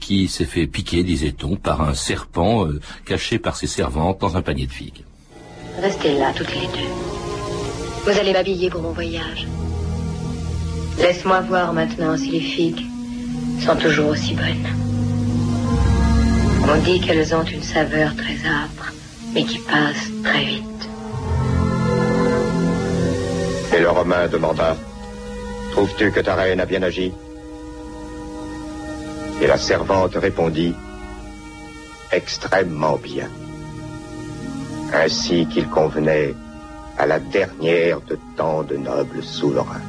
qui 0.00 0.28
s'est 0.28 0.44
fait 0.44 0.66
piquer, 0.66 1.02
disait-on, 1.02 1.56
par 1.56 1.82
un 1.82 1.94
serpent 1.94 2.66
caché 3.04 3.38
par 3.38 3.56
ses 3.56 3.66
servantes 3.66 4.20
dans 4.20 4.36
un 4.36 4.42
panier 4.42 4.66
de 4.66 4.72
figues. 4.72 5.04
Restez 5.80 6.18
là 6.18 6.32
toutes 6.34 6.54
les 6.54 6.66
deux. 6.68 6.90
Vous 8.04 8.18
allez 8.18 8.32
m'habiller 8.32 8.70
pour 8.70 8.82
mon 8.82 8.92
voyage. 8.92 9.46
Laisse-moi 10.98 11.40
voir 11.40 11.72
maintenant 11.72 12.16
si 12.16 12.30
les 12.30 12.40
figues 12.40 12.86
sont 13.60 13.76
toujours 13.76 14.10
aussi 14.10 14.34
bonnes. 14.34 14.68
On 16.66 16.76
dit 16.82 17.00
qu'elles 17.00 17.34
ont 17.34 17.44
une 17.44 17.62
saveur 17.62 18.14
très 18.16 18.36
âpre, 18.48 18.92
mais 19.34 19.44
qui 19.44 19.58
passe 19.58 20.10
très 20.22 20.44
vite. 20.44 20.88
Et 23.76 23.80
le 23.80 23.90
Romain 23.90 24.28
demanda, 24.28 24.76
Trouves-tu 25.72 26.12
que 26.12 26.20
ta 26.20 26.36
reine 26.36 26.60
a 26.60 26.66
bien 26.66 26.82
agi? 26.84 27.12
Et 29.42 29.46
la 29.48 29.58
servante 29.58 30.14
répondit, 30.14 30.74
Extrêmement 32.12 32.96
bien. 32.96 33.28
Ainsi 34.92 35.46
qu'il 35.48 35.68
convenait 35.68 36.34
à 36.96 37.06
la 37.06 37.18
dernière 37.18 38.00
de 38.02 38.16
tant 38.36 38.62
de 38.62 38.76
nobles 38.76 39.24
souverains. 39.24 39.82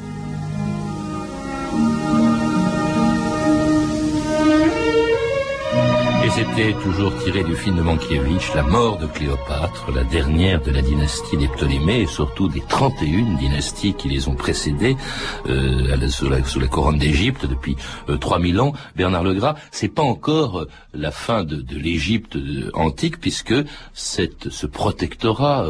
C'était 6.36 6.74
toujours 6.74 7.16
tiré 7.24 7.42
du 7.44 7.56
film 7.56 7.76
de 7.76 7.80
Mankiewicz, 7.80 8.52
La 8.54 8.62
mort 8.62 8.98
de 8.98 9.06
Cléopâtre, 9.06 9.90
la 9.90 10.04
dernière 10.04 10.60
de 10.60 10.70
la 10.70 10.82
dynastie 10.82 11.38
des 11.38 11.48
Ptolémées 11.48 12.02
et 12.02 12.06
surtout 12.06 12.48
des 12.48 12.60
31 12.60 13.38
dynasties 13.38 13.94
qui 13.94 14.10
les 14.10 14.28
ont 14.28 14.34
précédées 14.34 14.98
euh, 15.46 16.08
sous, 16.10 16.28
la, 16.28 16.68
couronne 16.68 16.98
d'Égypte 16.98 17.46
depuis 17.46 17.76
euh, 18.10 18.18
3000 18.18 18.60
ans. 18.60 18.74
Bernard 18.96 19.24
Legras, 19.24 19.54
c'est 19.70 19.88
pas 19.88 20.02
encore 20.02 20.58
euh, 20.58 20.68
la 20.92 21.10
fin 21.10 21.42
de, 21.42 21.64
l'Égypte 21.74 22.36
euh, 22.36 22.70
antique 22.74 23.18
puisque 23.18 23.54
cette, 23.94 24.50
ce 24.50 24.66
protectorat 24.66 25.64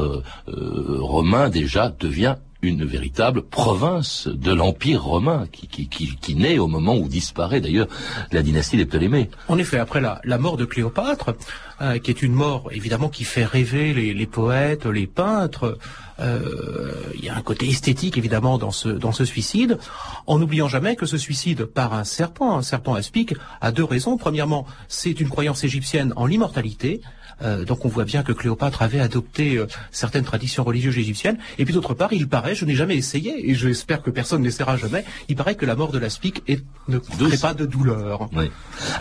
romain 0.48 1.48
déjà 1.48 1.94
devient 2.00 2.34
une 2.66 2.84
véritable 2.84 3.42
province 3.42 4.28
de 4.28 4.52
l'Empire 4.52 5.02
romain 5.02 5.46
qui, 5.50 6.34
naît 6.34 6.58
au 6.58 6.66
moment 6.66 6.96
où 6.96 7.08
disparaît 7.08 7.60
d'ailleurs 7.60 7.88
la 8.32 8.42
dynastie 8.42 8.76
des 8.76 8.86
Ptolémées. 8.86 9.30
En 9.48 9.58
effet, 9.58 9.78
après 9.78 10.00
la, 10.00 10.20
la 10.24 10.38
mort 10.38 10.56
de 10.56 10.64
Cléopâtre, 10.64 11.34
euh, 11.80 11.98
qui 11.98 12.10
est 12.10 12.22
une 12.22 12.32
mort 12.32 12.70
évidemment 12.72 13.08
qui 13.08 13.24
fait 13.24 13.44
rêver 13.44 13.94
les, 13.94 14.14
les 14.14 14.26
poètes, 14.26 14.86
les 14.86 15.06
peintres, 15.06 15.78
euh, 16.20 16.92
il 17.14 17.24
y 17.24 17.28
a 17.28 17.36
un 17.36 17.42
côté 17.42 17.68
esthétique 17.68 18.16
évidemment 18.16 18.58
dans 18.58 18.70
ce, 18.70 18.88
dans 18.88 19.12
ce 19.12 19.24
suicide, 19.24 19.78
en 20.26 20.38
n'oubliant 20.38 20.68
jamais 20.68 20.96
que 20.96 21.06
ce 21.06 21.18
suicide 21.18 21.64
par 21.64 21.92
un 21.92 22.04
serpent, 22.04 22.56
un 22.56 22.62
serpent 22.62 22.94
aspic, 22.94 23.34
a 23.60 23.72
deux 23.72 23.84
raisons. 23.84 24.16
Premièrement, 24.16 24.66
c'est 24.88 25.20
une 25.20 25.28
croyance 25.28 25.64
égyptienne 25.64 26.12
en 26.16 26.26
l'immortalité, 26.26 27.00
euh, 27.42 27.64
donc 27.64 27.84
on 27.84 27.88
voit 27.88 28.04
bien 28.04 28.22
que 28.22 28.32
Cléopâtre 28.32 28.82
avait 28.82 29.00
adopté 29.00 29.56
euh, 29.56 29.66
certaines 29.90 30.24
traditions 30.24 30.64
religieuses 30.64 30.98
égyptiennes. 30.98 31.38
Et 31.58 31.64
puis 31.64 31.74
d'autre 31.74 31.94
part, 31.94 32.12
il 32.12 32.28
paraît, 32.28 32.54
je 32.54 32.64
n'ai 32.64 32.74
jamais 32.74 32.96
essayé, 32.96 33.50
et 33.50 33.54
j'espère 33.54 34.02
que 34.02 34.10
personne 34.10 34.42
n'essaiera 34.42 34.76
jamais, 34.76 35.04
il 35.28 35.36
paraît 35.36 35.54
que 35.54 35.66
la 35.66 35.76
mort 35.76 35.92
de 35.92 35.98
l'aspic 35.98 36.42
ne 36.88 36.98
crée 36.98 37.38
pas 37.38 37.54
de 37.54 37.66
douleur. 37.66 38.28
Oui. 38.34 38.50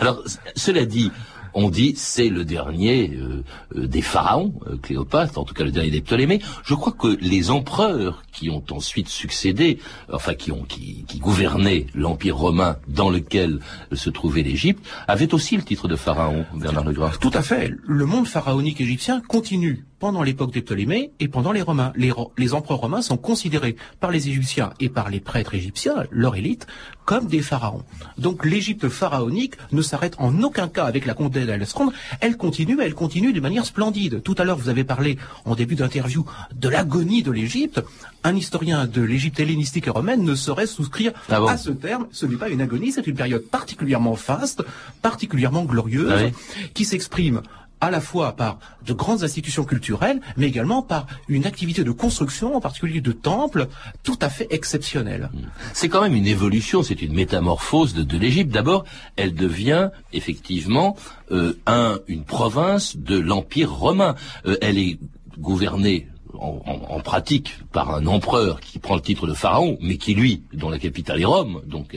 Alors, 0.00 0.22
cela 0.54 0.84
dit, 0.84 1.10
on 1.56 1.70
dit 1.70 1.94
c'est 1.96 2.28
le 2.28 2.44
dernier 2.44 3.16
euh, 3.16 3.42
euh, 3.74 3.86
des 3.88 4.02
pharaons, 4.02 4.52
euh, 4.66 4.76
Cléopâtre, 4.76 5.38
en 5.38 5.44
tout 5.44 5.54
cas 5.54 5.64
le 5.64 5.72
dernier 5.72 5.90
des 5.90 6.02
Ptolémées. 6.02 6.40
Je 6.64 6.74
crois 6.74 6.92
que 6.92 7.16
les 7.20 7.50
empereurs 7.50 8.22
qui 8.30 8.50
ont 8.50 8.62
ensuite 8.70 9.08
succédé, 9.08 9.78
enfin 10.12 10.34
qui 10.34 10.52
ont 10.52 10.64
qui, 10.64 11.04
qui 11.08 11.18
gouvernaient 11.18 11.86
l'empire 11.94 12.36
romain 12.36 12.76
dans 12.88 13.08
lequel 13.08 13.60
se 13.92 14.10
trouvait 14.10 14.42
l'Égypte, 14.42 14.86
avaient 15.08 15.32
aussi 15.32 15.56
le 15.56 15.62
titre 15.62 15.88
de 15.88 15.96
pharaon, 15.96 16.44
Bernard 16.54 16.84
Legras. 16.84 17.16
Tout 17.20 17.30
à 17.32 17.42
fait. 17.42 17.72
Le 17.86 18.04
monde 18.04 18.26
pharaonique 18.26 18.80
égyptien 18.80 19.22
continue 19.26 19.86
pendant 19.98 20.22
l'époque 20.22 20.52
des 20.52 20.62
Ptolémées 20.62 21.12
et 21.20 21.28
pendant 21.28 21.52
les 21.52 21.62
Romains. 21.62 21.92
Les, 21.96 22.12
les, 22.36 22.54
empereurs 22.54 22.80
romains 22.80 23.02
sont 23.02 23.16
considérés 23.16 23.76
par 24.00 24.10
les 24.10 24.28
Égyptiens 24.28 24.72
et 24.80 24.88
par 24.88 25.10
les 25.10 25.20
prêtres 25.20 25.54
égyptiens, 25.54 26.04
leur 26.10 26.36
élite, 26.36 26.66
comme 27.04 27.26
des 27.26 27.40
pharaons. 27.40 27.84
Donc 28.18 28.44
l'Égypte 28.44 28.88
pharaonique 28.88 29.54
ne 29.72 29.80
s'arrête 29.80 30.16
en 30.18 30.42
aucun 30.42 30.68
cas 30.68 30.84
avec 30.84 31.06
la 31.06 31.14
comtesse 31.14 31.46
d'Alexandre, 31.46 31.92
elle 32.20 32.36
continue, 32.36 32.78
elle 32.82 32.94
continue 32.94 33.32
de 33.32 33.40
manière 33.40 33.64
splendide. 33.64 34.22
Tout 34.22 34.34
à 34.38 34.44
l'heure, 34.44 34.58
vous 34.58 34.68
avez 34.68 34.84
parlé 34.84 35.16
en 35.44 35.54
début 35.54 35.76
d'interview 35.76 36.26
de 36.54 36.68
l'agonie 36.68 37.22
de 37.22 37.30
l'Égypte. 37.30 37.80
Un 38.24 38.34
historien 38.34 38.86
de 38.86 39.02
l'Égypte 39.02 39.38
hellénistique 39.38 39.86
et 39.86 39.90
romaine 39.90 40.22
ne 40.24 40.34
saurait 40.34 40.66
souscrire 40.66 41.12
ah 41.28 41.40
à 41.48 41.56
ce 41.56 41.70
terme. 41.70 42.08
Ce 42.10 42.26
n'est 42.26 42.36
pas 42.36 42.48
une 42.50 42.60
agonie, 42.60 42.90
c'est 42.90 43.06
une 43.06 43.14
période 43.14 43.44
particulièrement 43.44 44.16
faste, 44.16 44.64
particulièrement 45.00 45.64
glorieuse, 45.64 46.12
ah 46.12 46.68
qui 46.74 46.84
s'exprime 46.84 47.40
à 47.80 47.90
la 47.90 48.00
fois 48.00 48.32
par 48.32 48.58
de 48.86 48.92
grandes 48.92 49.22
institutions 49.22 49.64
culturelles, 49.64 50.20
mais 50.36 50.46
également 50.46 50.82
par 50.82 51.06
une 51.28 51.46
activité 51.46 51.84
de 51.84 51.90
construction, 51.90 52.56
en 52.56 52.60
particulier 52.60 53.00
de 53.00 53.12
temples, 53.12 53.68
tout 54.02 54.18
à 54.20 54.28
fait 54.28 54.46
exceptionnelle. 54.50 55.30
Hmm. 55.32 55.46
C'est 55.72 55.88
quand 55.88 56.02
même 56.02 56.14
une 56.14 56.26
évolution, 56.26 56.82
c'est 56.82 57.02
une 57.02 57.12
métamorphose 57.12 57.94
de, 57.94 58.16
l'Égypte. 58.16 58.52
D'abord, 58.52 58.84
elle 59.16 59.34
devient 59.34 59.90
effectivement 60.12 60.96
euh, 61.30 61.58
un, 61.66 61.98
une 62.08 62.24
province 62.24 62.96
de 62.96 63.18
l'Empire 63.18 63.72
romain. 63.72 64.14
Euh, 64.46 64.56
elle 64.62 64.78
est 64.78 64.98
gouvernée 65.38 66.08
en, 66.34 67.00
pratique 67.00 67.58
par 67.72 67.94
un 67.94 68.06
empereur 68.06 68.60
qui 68.60 68.78
prend 68.78 68.94
le 68.94 69.00
titre 69.00 69.26
de 69.26 69.34
pharaon, 69.34 69.78
mais 69.80 69.96
qui 69.96 70.14
lui, 70.14 70.42
dont 70.52 70.70
la 70.70 70.78
capitale 70.78 71.20
est 71.20 71.24
Rome, 71.24 71.62
donc 71.66 71.96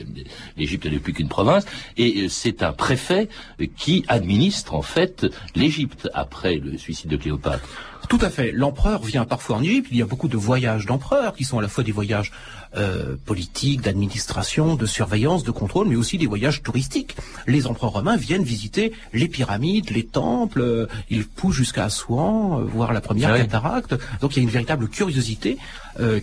l'Égypte 0.56 0.86
n'est 0.86 0.98
plus 0.98 1.12
qu'une 1.12 1.28
province, 1.28 1.64
et 1.96 2.22
euh, 2.22 2.28
c'est 2.28 2.62
un 2.62 2.72
préfet 2.72 3.28
qui 3.76 4.04
administre 4.08 4.74
en 4.74 4.82
fait 4.82 5.26
l'Égypte 5.54 6.08
après 6.14 6.56
le 6.56 6.78
suicide 6.78 7.10
de 7.10 7.16
Cléopâtre. 7.16 7.68
Tout 8.10 8.18
à 8.22 8.28
fait. 8.28 8.50
L'empereur 8.50 9.04
vient 9.04 9.24
parfois 9.24 9.58
en 9.58 9.62
Égypte. 9.62 9.86
Il 9.92 9.96
y 9.96 10.02
a 10.02 10.04
beaucoup 10.04 10.26
de 10.26 10.36
voyages 10.36 10.84
d'empereurs 10.84 11.32
qui 11.32 11.44
sont 11.44 11.60
à 11.60 11.62
la 11.62 11.68
fois 11.68 11.84
des 11.84 11.92
voyages 11.92 12.32
euh, 12.76 13.14
politiques, 13.24 13.82
d'administration, 13.82 14.74
de 14.74 14.84
surveillance, 14.84 15.44
de 15.44 15.52
contrôle, 15.52 15.86
mais 15.86 15.94
aussi 15.94 16.18
des 16.18 16.26
voyages 16.26 16.60
touristiques. 16.60 17.14
Les 17.46 17.68
empereurs 17.68 17.92
romains 17.92 18.16
viennent 18.16 18.42
visiter 18.42 18.92
les 19.12 19.28
pyramides, 19.28 19.90
les 19.90 20.04
temples. 20.04 20.60
Euh, 20.60 20.86
ils 21.08 21.24
poussent 21.24 21.54
jusqu'à 21.54 21.84
Assouan, 21.84 22.58
euh, 22.58 22.64
voir 22.64 22.92
la 22.92 23.00
première 23.00 23.32
ah 23.32 23.38
cataracte. 23.38 23.94
Donc 24.20 24.34
il 24.34 24.38
y 24.38 24.40
a 24.40 24.42
une 24.42 24.50
véritable 24.50 24.88
curiosité 24.88 25.56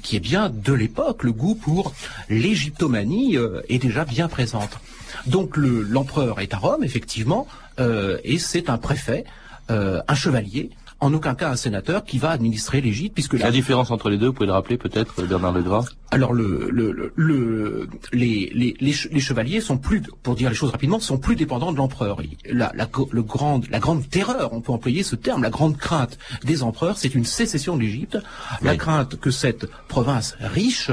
qui 0.02 0.16
est 0.16 0.20
bien 0.20 0.50
de 0.50 0.74
l'époque. 0.74 1.24
Le 1.24 1.32
goût 1.32 1.56
pour 1.56 1.94
l'égyptomanie 2.30 3.38
est 3.70 3.78
déjà 3.78 4.06
bien 4.06 4.28
présente. 4.28 4.80
Donc 5.28 5.56
l'empereur 5.56 6.40
est 6.40 6.54
à 6.54 6.58
Rome, 6.58 6.84
effectivement, 6.84 7.48
et 7.80 8.40
c'est 8.40 8.72
un 8.72 8.78
préfet, 8.78 9.26
un 9.70 10.16
chevalier 10.16 10.72
en 11.00 11.14
aucun 11.14 11.36
cas 11.36 11.50
un 11.50 11.56
sénateur 11.56 12.04
qui 12.04 12.18
va 12.18 12.32
administrer 12.32 12.82
l'Égypte, 12.82 13.14
puisque 13.14 13.34
la... 13.34 13.52
différence 13.52 13.92
entre 13.92 14.10
les 14.10 14.18
deux, 14.18 14.28
vous 14.28 14.34
pouvez 14.34 14.48
le 14.48 14.54
rappeler 14.54 14.78
peut-être, 14.78 15.22
Bernard 15.24 15.54
Legras 15.54 15.86
Alors 16.12 16.34
le, 16.34 16.70
le, 16.72 17.12
le, 17.16 17.90
les, 18.14 18.52
les, 18.54 18.76
les, 18.80 19.20
chevaliers 19.20 19.62
sont 19.62 19.78
plus, 19.78 20.02
pour 20.24 20.36
dire 20.36 20.50
les 20.50 20.56
choses 20.56 20.72
rapidement, 20.72 21.00
sont 21.00 21.18
plus 21.18 21.36
dépendants 21.36 21.72
de 21.72 21.78
l'empereur. 21.78 22.22
La, 22.46 22.72
la, 22.76 22.90
le 23.12 23.24
grande, 23.24 23.68
la 23.70 23.80
grande 23.80 24.10
terreur, 24.10 24.54
on 24.54 24.62
peut 24.62 24.72
employer 24.72 25.04
ce 25.04 25.16
terme, 25.16 25.44
la 25.44 25.50
grande 25.50 25.78
crainte 25.78 26.18
des 26.44 26.64
empereurs, 26.64 26.98
c'est 26.98 27.14
une 27.14 27.26
sécession 27.26 27.76
de 27.76 27.82
l'Égypte, 27.82 28.18
la 28.62 28.76
crainte 28.76 29.20
que 29.20 29.32
cette 29.32 29.68
province 29.88 30.36
riche 30.40 30.92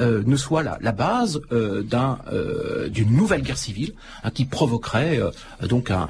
euh, 0.00 0.22
ne 0.26 0.36
soit 0.36 0.62
la, 0.62 0.78
la 0.80 0.92
base 0.92 1.40
euh, 1.50 1.82
d'un 1.82 2.18
euh, 2.32 2.88
d'une 2.88 3.10
nouvelle 3.16 3.42
guerre 3.42 3.58
civile 3.58 3.94
hein, 4.22 4.30
qui 4.30 4.44
provoquerait 4.44 5.20
donc 5.68 5.90
un, 5.90 6.06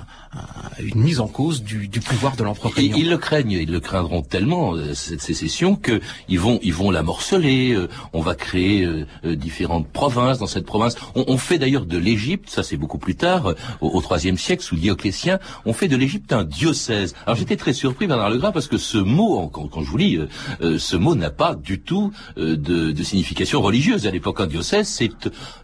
une 0.78 1.00
mise 1.00 1.20
en 1.20 1.26
cause 1.26 1.62
du, 1.62 1.88
du 1.88 2.00
pouvoir 2.00 2.36
de 2.36 2.44
l'empereur 2.44 2.72
Ils 2.76 3.08
le 3.08 3.16
craignent, 3.16 3.52
ils 3.52 3.70
le 3.70 3.80
craindront 3.80 4.22
tellement 4.22 4.74
cette 4.94 5.22
sécession 5.22 5.74
que 5.74 6.00
ils 6.28 6.38
vont 6.38 6.58
ils 6.62 6.74
vont 6.74 6.90
la 6.90 7.02
morceler. 7.02 7.78
on 8.12 8.20
va 8.20 8.34
créer 8.34 8.86
différentes 9.24 9.88
provinces 9.88 10.38
dans 10.38 10.46
cette 10.46 10.66
province. 10.66 10.96
On, 11.14 11.24
on 11.28 11.38
fait 11.38 11.58
d'ailleurs 11.58 11.86
de 11.86 11.96
l'Égypte, 11.96 12.50
ça 12.50 12.62
c'est 12.62 12.76
beaucoup 12.76 12.98
plus 12.98 13.14
tard, 13.14 13.54
au 13.80 14.02
IIIe 14.02 14.36
siècle 14.36 14.62
sous 14.62 14.76
Dioclétien, 14.76 15.38
on 15.64 15.72
fait 15.72 15.88
de 15.88 15.96
l'Égypte 15.96 16.32
un 16.32 16.44
diocèse. 16.44 17.14
Alors 17.24 17.36
j'étais 17.36 17.56
très 17.56 17.72
surpris 17.72 18.06
Bernard 18.06 18.30
Legras 18.30 18.52
parce 18.52 18.68
que 18.68 18.76
ce 18.78 18.98
mot, 18.98 19.48
quand, 19.48 19.68
quand 19.68 19.82
je 19.82 19.90
vous 19.90 19.96
lis, 19.96 20.18
ce 20.60 20.96
mot 20.96 21.14
n'a 21.14 21.30
pas 21.30 21.54
du 21.54 21.80
tout 21.80 22.12
de, 22.36 22.54
de 22.54 23.02
signification 23.02 23.62
religieuse 23.62 23.77
à 23.78 24.10
l'époque. 24.10 24.40
Un 24.40 24.46
diocèse, 24.46 24.88
c'est 24.88 25.10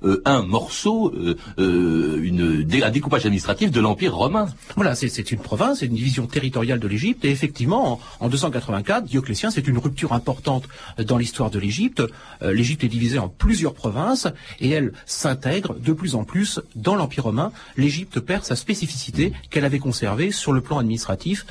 euh, 0.04 0.22
un 0.24 0.42
morceau, 0.42 1.12
euh, 1.14 1.36
euh, 1.58 2.20
une, 2.22 2.66
un 2.82 2.90
découpage 2.90 3.26
administratif 3.26 3.70
de 3.70 3.80
l'Empire 3.80 4.14
romain. 4.14 4.46
Voilà, 4.76 4.94
c'est 4.94 5.32
une 5.32 5.40
province, 5.40 5.80
c'est 5.80 5.86
une 5.86 5.94
division 5.94 6.26
territoriale 6.26 6.78
de 6.78 6.86
l'Égypte. 6.86 7.24
Et 7.24 7.30
effectivement, 7.30 8.00
en, 8.20 8.28
284, 8.28 9.04
Dioclétien, 9.04 9.50
c'est 9.50 9.66
une 9.66 9.78
rupture 9.78 10.12
importante 10.12 10.64
dans 10.98 11.18
l'histoire 11.18 11.50
de 11.50 11.58
l'Égypte. 11.58 12.02
L'Égypte 12.40 12.84
est 12.84 12.88
divisée 12.88 13.18
en 13.18 13.28
plusieurs 13.28 13.74
provinces 13.74 14.28
et 14.60 14.70
elle 14.70 14.92
s'intègre 15.06 15.74
de 15.74 15.92
plus 15.92 16.14
en 16.14 16.24
plus 16.24 16.60
dans 16.76 16.94
l'Empire 16.94 17.24
romain. 17.24 17.52
L'Égypte 17.76 18.20
perd 18.20 18.44
sa 18.44 18.56
spécificité 18.56 19.32
qu'elle 19.50 19.64
avait 19.64 19.78
conservée 19.78 20.30
sur 20.30 20.52
le 20.52 20.60
plan 20.60 20.78
administratif 20.78 21.46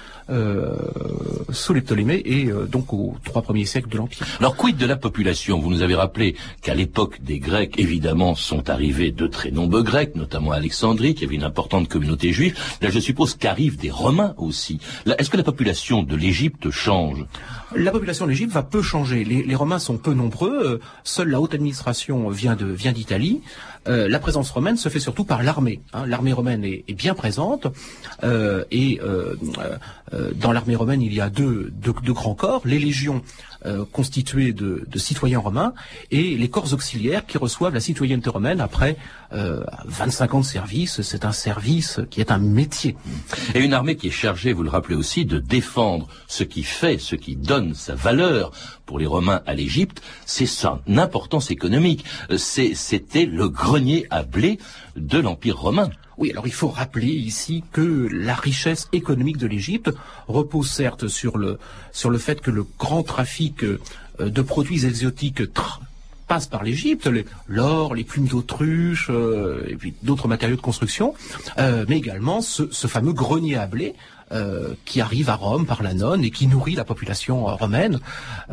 sous 1.49 1.73
les 1.73 1.81
Ptolémées 1.81 2.21
et 2.25 2.49
donc 2.71 2.93
aux 2.93 3.15
trois 3.25 3.41
premiers 3.41 3.65
siècles 3.65 3.89
de 3.89 3.97
l'Empire. 3.97 4.25
Alors 4.39 4.55
quid 4.55 4.77
de 4.77 4.85
la 4.85 4.95
population? 4.95 5.59
Vous 5.59 5.69
nous 5.69 5.81
avez 5.81 5.95
rappelé 5.95 6.35
qu'à 6.61 6.75
l'époque 6.75 7.21
des 7.21 7.39
Grecs, 7.39 7.73
évidemment, 7.77 8.35
sont 8.35 8.69
arrivés 8.69 9.11
de 9.11 9.27
très 9.27 9.51
nombreux 9.51 9.83
Grecs, 9.83 10.15
notamment 10.15 10.51
à 10.51 10.57
Alexandrie, 10.57 11.15
qui 11.15 11.25
avait 11.25 11.35
une 11.35 11.43
importante 11.43 11.87
communauté 11.87 12.31
juive. 12.31 12.57
Là, 12.81 12.89
je 12.89 12.99
suppose 12.99 13.35
qu'arrivent 13.35 13.77
des 13.77 13.91
Romains 13.91 14.33
aussi. 14.37 14.79
Est-ce 15.05 15.29
que 15.29 15.37
la 15.37 15.43
population 15.43 16.03
de 16.03 16.15
l'Égypte 16.15 16.69
change? 16.69 17.25
La 17.75 17.91
population 17.91 18.25
de 18.25 18.31
l'Égypte 18.31 18.51
va 18.51 18.63
peu 18.63 18.81
changer. 18.81 19.23
Les, 19.23 19.55
Romains 19.55 19.79
sont 19.79 19.97
peu 19.97 20.13
nombreux. 20.13 20.63
Euh, 20.63 20.79
seule 21.03 21.29
la 21.29 21.41
haute 21.41 21.53
administration 21.53 22.29
vient 22.29 22.55
d'Italie. 22.55 23.41
Euh, 23.87 24.07
la 24.07 24.19
présence 24.19 24.49
romaine 24.51 24.77
se 24.77 24.89
fait 24.89 24.99
surtout 24.99 25.25
par 25.25 25.43
l'armée. 25.43 25.81
Hein. 25.93 26.05
L'armée 26.05 26.33
romaine 26.33 26.63
est, 26.63 26.93
bien 26.93 27.13
présente 27.15 27.67
euh, 28.23 28.63
et 28.71 28.99
dans 30.35 30.51
l'armée 30.51 30.75
romaine 30.75 31.01
il 31.01 31.13
y 31.13 31.19
a 31.19 31.29
deux 31.29 31.71
grands 32.13 32.35
corps 32.35 32.61
les 32.65 32.79
légions 32.79 33.23
euh, 33.65 33.85
constitués 33.91 34.53
de, 34.53 34.85
de, 34.87 34.99
citoyens 34.99 35.39
romains 35.39 35.73
et 36.11 36.35
les 36.35 36.49
corps 36.49 36.73
auxiliaires 36.73 37.25
qui 37.25 37.37
reçoivent 37.37 37.73
la 37.73 37.79
citoyenneté 37.79 38.29
romaine 38.29 38.61
après 38.61 38.97
euh, 39.33 39.63
25 39.85 40.33
ans 40.33 40.39
de 40.41 40.45
service. 40.45 41.01
C'est 41.01 41.25
un 41.25 41.31
service 41.31 41.99
qui 42.09 42.21
est 42.21 42.31
un 42.31 42.39
métier. 42.39 42.95
Et 43.55 43.59
une 43.59 43.73
armée 43.73 43.95
qui 43.95 44.07
est 44.07 44.11
chargée, 44.11 44.53
vous 44.53 44.63
le 44.63 44.69
rappelez 44.69 44.95
aussi, 44.95 45.25
de 45.25 45.39
défendre 45.39 46.07
ce 46.27 46.43
qui 46.43 46.63
fait, 46.63 46.97
ce 46.97 47.15
qui 47.15 47.35
donne 47.35 47.73
sa 47.73 47.95
valeur 47.95 48.51
pour 48.85 48.99
les 48.99 49.05
Romains 49.05 49.41
à 49.45 49.53
l'Égypte, 49.53 50.01
c'est 50.25 50.45
son 50.45 50.79
importance 50.97 51.51
économique. 51.51 52.05
Euh, 52.31 52.37
c'était 52.37 53.25
le 53.25 53.49
grenier 53.49 54.07
à 54.09 54.23
blé 54.23 54.59
de 54.95 55.19
l'Empire 55.19 55.57
romain. 55.57 55.89
Oui, 56.17 56.31
alors 56.31 56.47
il 56.47 56.53
faut 56.53 56.67
rappeler 56.67 57.07
ici 57.07 57.63
que 57.71 58.07
la 58.11 58.35
richesse 58.35 58.87
économique 58.91 59.37
de 59.37 59.47
l'Égypte 59.47 59.91
repose 60.27 60.69
certes 60.69 61.07
sur 61.07 61.37
le, 61.37 61.57
sur 61.91 62.09
le 62.09 62.17
fait 62.17 62.41
que 62.41 62.51
le 62.51 62.65
grand 62.77 63.03
trafic 63.03 63.63
euh, 63.63 63.79
de 64.19 64.41
produits 64.41 64.85
exotiques 64.85 65.43
passe 66.27 66.47
par 66.47 66.63
l'Égypte, 66.63 67.09
l'or, 67.47 67.95
les 67.95 68.03
plumes 68.03 68.27
d'autruche, 68.27 69.07
euh, 69.09 69.63
et 69.67 69.75
puis 69.75 69.93
d'autres 70.03 70.27
matériaux 70.27 70.55
de 70.55 70.61
construction, 70.61 71.13
euh, 71.57 71.85
mais 71.87 71.97
également 71.97 72.41
ce, 72.41 72.65
fameux 72.87 73.13
grenier 73.13 73.55
à 73.55 73.67
blé 73.67 73.93
qui 74.85 75.01
arrive 75.01 75.29
à 75.29 75.35
Rome 75.35 75.65
par 75.65 75.83
la 75.83 75.93
nonne 75.93 76.23
et 76.23 76.31
qui 76.31 76.47
nourrit 76.47 76.75
la 76.75 76.83
population 76.83 77.49
euh, 77.49 77.53
romaine 77.53 77.99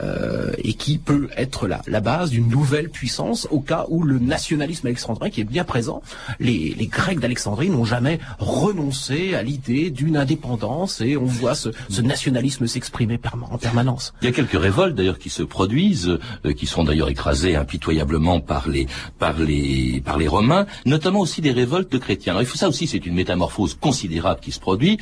euh, 0.02 0.52
et 0.58 0.74
qui 0.74 0.98
peut 0.98 1.28
être 1.36 1.66
la, 1.66 1.80
la 1.86 2.00
base 2.00 2.30
d'une 2.30 2.48
nouvelle 2.48 2.90
puissance 2.90 3.48
au 3.50 3.60
cas 3.60 3.86
où 3.88 4.02
le 4.02 4.18
nationalisme 4.18 4.86
alexandrin 4.86 5.30
qui 5.30 5.40
est 5.40 5.44
bien 5.44 5.64
présent, 5.64 6.02
les, 6.38 6.74
les 6.78 6.86
Grecs 6.86 7.20
d'Alexandrie 7.20 7.70
n'ont 7.70 7.84
jamais 7.84 8.20
renoncé 8.38 9.34
à 9.34 9.42
l'idée 9.42 9.90
d'une 9.90 10.16
indépendance 10.16 11.00
et 11.00 11.16
on 11.16 11.24
voit 11.24 11.54
ce, 11.54 11.70
ce 11.88 12.00
nationalisme 12.02 12.66
s'exprimer 12.66 13.18
en 13.50 13.58
permanence. 13.58 14.12
Il 14.22 14.26
y 14.26 14.28
a 14.28 14.32
quelques 14.32 14.60
révoltes 14.60 14.94
d'ailleurs 14.94 15.18
qui 15.18 15.30
se 15.30 15.42
produisent, 15.42 16.18
qui 16.56 16.66
sont 16.66 16.84
d'ailleurs 16.84 17.08
écrasées 17.08 17.56
impitoyablement 17.56 18.40
par 18.40 18.68
les, 18.68 18.86
par 19.18 19.38
les, 19.38 20.02
par 20.04 20.18
les 20.18 20.28
Romains, 20.28 20.66
notamment 20.86 21.20
aussi 21.20 21.40
des 21.40 21.52
révoltes 21.52 21.90
de 21.90 21.98
chrétiens. 21.98 22.32
Alors, 22.32 22.42
il 22.42 22.46
faut 22.46 22.56
ça 22.56 22.68
aussi, 22.68 22.86
c'est 22.86 23.04
une 23.06 23.14
métamorphose 23.14 23.74
considérable 23.74 24.40
qui 24.40 24.52
se 24.52 24.60
produit. 24.60 24.98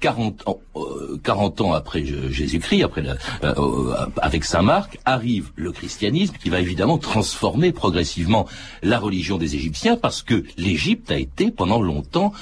40 0.00 0.48
ans, 0.48 0.60
40 1.22 1.60
euh, 1.60 1.64
ans 1.64 1.72
après 1.72 2.04
Jésus-Christ, 2.04 2.84
euh, 2.84 3.14
euh, 3.42 3.94
avec 4.20 4.44
Saint 4.44 4.62
Marc, 4.62 4.98
arrive 5.04 5.50
le 5.56 5.72
christianisme 5.72 6.34
qui 6.42 6.50
va 6.50 6.60
évidemment 6.60 6.98
transformer 6.98 7.72
progressivement 7.72 8.46
la 8.82 8.98
religion 8.98 9.38
des 9.38 9.54
Égyptiens 9.54 9.96
parce 9.96 10.22
que 10.22 10.44
l'Égypte 10.56 11.10
a 11.10 11.18
été 11.18 11.50
pendant 11.50 11.80
longtemps 11.80 12.32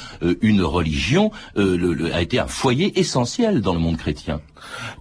une 0.40 0.62
religion, 0.62 1.30
a 1.56 2.22
été 2.22 2.38
un 2.38 2.46
foyer 2.46 2.98
essentiel 2.98 3.60
dans 3.60 3.74
le 3.74 3.80
monde 3.80 3.96
chrétien. 3.96 4.40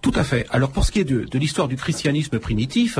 Tout 0.02 0.12
à 0.16 0.24
fait. 0.24 0.46
Alors 0.50 0.70
pour 0.70 0.84
ce 0.84 0.90
qui 0.90 0.98
est 0.98 1.04
de, 1.04 1.38
l'histoire 1.38 1.68
du 1.68 1.76
christianisme 1.76 2.38
primitif, 2.38 2.98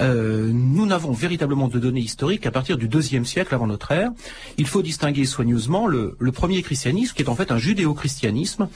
nous 0.00 0.86
n'avons 0.86 1.12
véritablement 1.12 1.68
de 1.68 1.78
données 1.78 2.00
historiques 2.00 2.42
qu'à 2.42 2.50
partir 2.50 2.78
du 2.78 2.88
deuxième 2.88 3.24
siècle 3.24 3.54
avant 3.54 3.66
notre 3.66 3.90
ère. 3.92 4.10
Il 4.58 4.66
faut 4.66 4.82
distinguer 4.82 5.24
soigneusement 5.24 5.86
le 5.86 6.32
premier 6.32 6.62
christianisme 6.62 7.14
qui 7.14 7.22
est 7.22 7.28
en 7.28 7.34
fait 7.34 7.50
un 7.50 7.58
judéo-christianisme 7.58 8.68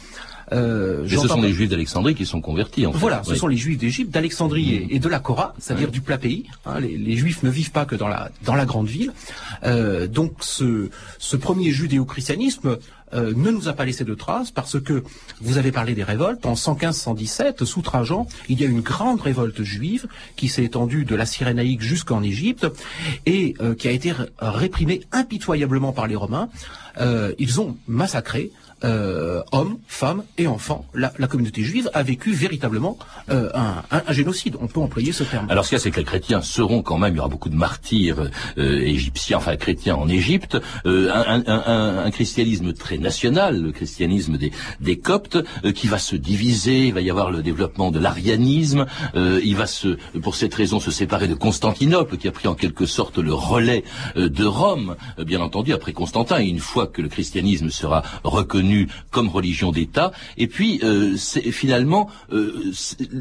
euh, 0.53 1.07
ce 1.09 1.29
sont 1.29 1.41
les 1.41 1.53
Juifs 1.53 1.69
d'Alexandrie 1.69 2.15
qui 2.15 2.27
sont 2.27 2.41
convertis. 2.41 2.87
En 2.87 2.93
fait. 2.93 2.99
Voilà, 2.99 3.23
ce 3.25 3.35
sont 3.35 3.49
les 3.49 3.57
Juifs 3.57 3.79
d'Égypte, 3.79 4.11
d'Alexandrie 4.11 4.87
et, 4.91 4.99
de 4.99 5.09
la 5.09 5.19
Cora, 5.19 5.55
c'est-à-dire 5.59 5.91
du 5.91 6.01
plat 6.01 6.19
pays. 6.19 6.45
Hein. 6.67 6.81
les, 6.81 7.17
Juifs 7.17 7.43
ne 7.43 7.51
vivent 7.51 7.73
pas 7.73 7.85
que 7.85 7.97
dans 7.97 8.09
la 8.09 8.31
dans 8.45 8.55
la 8.55 8.65
grande 8.65 8.87
ville. 8.87 9.13
Euh, 9.65 10.07
donc 10.07 10.33
ce 10.41 10.91
ce 11.19 11.37
premier 11.37 11.71
judéo-christianisme 11.71 12.79
euh, 13.15 13.33
ne 13.35 13.51
nous 13.51 13.69
a 13.69 13.73
pas 13.73 13.85
laissé 13.85 14.05
de 14.05 14.15
traces 14.15 14.51
parce 14.51 14.79
que 14.81 15.03
vous 15.41 15.57
avez 15.59 15.73
parlé 15.73 15.95
des 15.95 16.03
révoltes. 16.03 16.45
En 16.45 16.55
115-117, 16.55 17.65
sous 17.65 17.83
Trajan, 17.83 18.27
il 18.49 18.61
y 18.61 18.65
a 18.65 18.67
une 18.67 18.81
grande 18.81 19.21
révolte 19.21 19.63
juive 19.63 20.07
qui 20.37 20.49
s'est 20.49 20.65
étendue 20.65 21.05
de 21.05 21.15
la 21.15 21.25
Cyrénaïque 21.25 21.81
jusqu'en 21.81 22.23
Égypte 22.23 22.67
et 23.25 23.55
euh, 23.61 23.75
qui 23.75 23.89
a 23.89 23.93
été 23.93 24.13
réprimée 24.39 25.01
impitoyablement 25.13 25.93
par 25.93 26.07
les 26.07 26.17
Romains. 26.17 26.49
Euh, 27.01 27.33
ils 27.39 27.61
ont 27.61 27.77
massacré 27.87 28.51
euh, 28.85 29.43
hommes, 29.53 29.79
femmes 29.87 30.23
et 30.37 30.47
enfants. 30.47 30.87
La, 30.95 31.13
la 31.19 31.27
communauté 31.27 31.63
juive 31.63 31.91
a 31.95 32.03
vécu 32.03 32.33
véritablement 32.33 32.99
euh, 33.31 33.51
un, 33.55 33.83
un- 33.91 34.13
génocide. 34.13 34.57
On 34.61 34.67
peut 34.67 34.81
employer 34.81 35.13
ce 35.13 35.25
terme. 35.25 35.47
Alors 35.51 35.65
ce 35.65 35.71
qu'il 35.71 35.77
y 35.77 35.81
a, 35.81 35.83
c'est 35.83 35.91
que 35.91 35.99
les 35.99 36.05
chrétiens 36.05 36.41
seront 36.43 36.83
quand 36.83 36.99
même, 36.99 37.15
il 37.15 37.17
y 37.17 37.21
aura 37.21 37.29
beaucoup 37.29 37.49
de 37.49 37.57
martyrs 37.57 38.31
euh, 38.59 38.81
égyptiens, 38.81 39.39
enfin 39.39 39.57
chrétiens 39.57 39.97
en 39.97 40.09
Égypte, 40.09 40.57
euh, 40.87 41.11
un, 41.13 41.43
un- 42.07 42.11
christianisme 42.11 42.73
très 42.73 42.99
national, 42.99 43.61
le 43.63 43.73
christianisme 43.73 44.37
des, 44.39 44.53
des 44.81 44.99
Coptes, 44.99 45.39
euh, 45.65 45.73
qui 45.73 45.87
va 45.87 45.99
se 45.99 46.17
diviser, 46.17 46.87
il 46.89 46.95
va 46.95 47.01
y 47.01 47.11
avoir 47.11 47.31
le 47.31 47.43
développement 47.43 47.91
de 47.91 47.99
l'arianisme, 47.99 48.87
euh, 49.15 49.41
il 49.45 49.57
va 49.57 49.67
se, 49.67 49.99
pour 50.23 50.35
cette 50.35 50.55
raison, 50.55 50.81
se 50.81 50.91
séparer 50.91 51.29
de 51.29 51.35
Constantinople, 51.35 52.17
qui 52.17 52.29
a 52.29 52.33
pris 52.33 52.49
en 52.49 52.55
quelque 52.55 52.87
sorte 52.87 53.19
le 53.19 53.33
relais 53.35 53.85
de 54.17 54.45
Rome, 54.45 54.97
bien 55.25 55.41
entendu, 55.41 55.73
après 55.73 55.93
Constantin, 55.93 56.41
et 56.41 56.47
une 56.47 56.59
fois 56.61 56.87
que 56.87 57.03
le 57.03 57.09
christianisme 57.09 57.71
sera 57.71 58.03
reconnu 58.25 58.68
comme 59.11 59.29
religion 59.29 59.73
d'État, 59.73 60.13
et 60.37 60.47
puis 60.47 60.81
euh, 60.83 61.17
finalement 61.17 62.11
euh, 62.33 62.73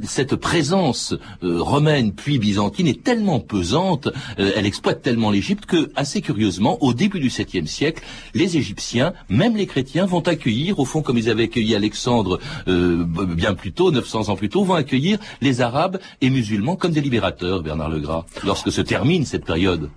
cette 0.03 0.35
présence 0.35 1.15
euh, 1.43 1.61
romaine 1.61 2.13
puis 2.13 2.39
byzantine 2.39 2.87
est 2.87 3.03
tellement 3.03 3.39
pesante, 3.39 4.07
euh, 4.39 4.51
elle 4.55 4.65
exploite 4.65 5.01
tellement 5.01 5.31
l'Égypte 5.31 5.65
que, 5.65 5.91
assez 5.95 6.21
curieusement, 6.21 6.77
au 6.83 6.93
début 6.93 7.19
du 7.19 7.29
7e 7.29 7.67
siècle, 7.67 8.03
les 8.33 8.57
Égyptiens, 8.57 9.13
même 9.29 9.55
les 9.55 9.65
chrétiens, 9.65 10.05
vont 10.05 10.21
accueillir, 10.21 10.79
au 10.79 10.85
fond 10.85 11.01
comme 11.01 11.17
ils 11.17 11.29
avaient 11.29 11.43
accueilli 11.43 11.75
Alexandre 11.75 12.39
euh, 12.67 13.05
bien 13.05 13.53
plus 13.53 13.71
tôt, 13.71 13.91
900 13.91 14.29
ans 14.29 14.35
plus 14.35 14.49
tôt, 14.49 14.63
vont 14.63 14.73
accueillir 14.73 15.19
les 15.41 15.61
Arabes 15.61 15.99
et 16.21 16.29
musulmans 16.29 16.75
comme 16.75 16.91
des 16.91 17.01
libérateurs, 17.01 17.61
Bernard 17.61 17.89
Legras, 17.89 18.25
lorsque 18.43 18.71
se 18.71 18.81
termine 18.81 19.25
cette 19.25 19.45
période. 19.45 19.89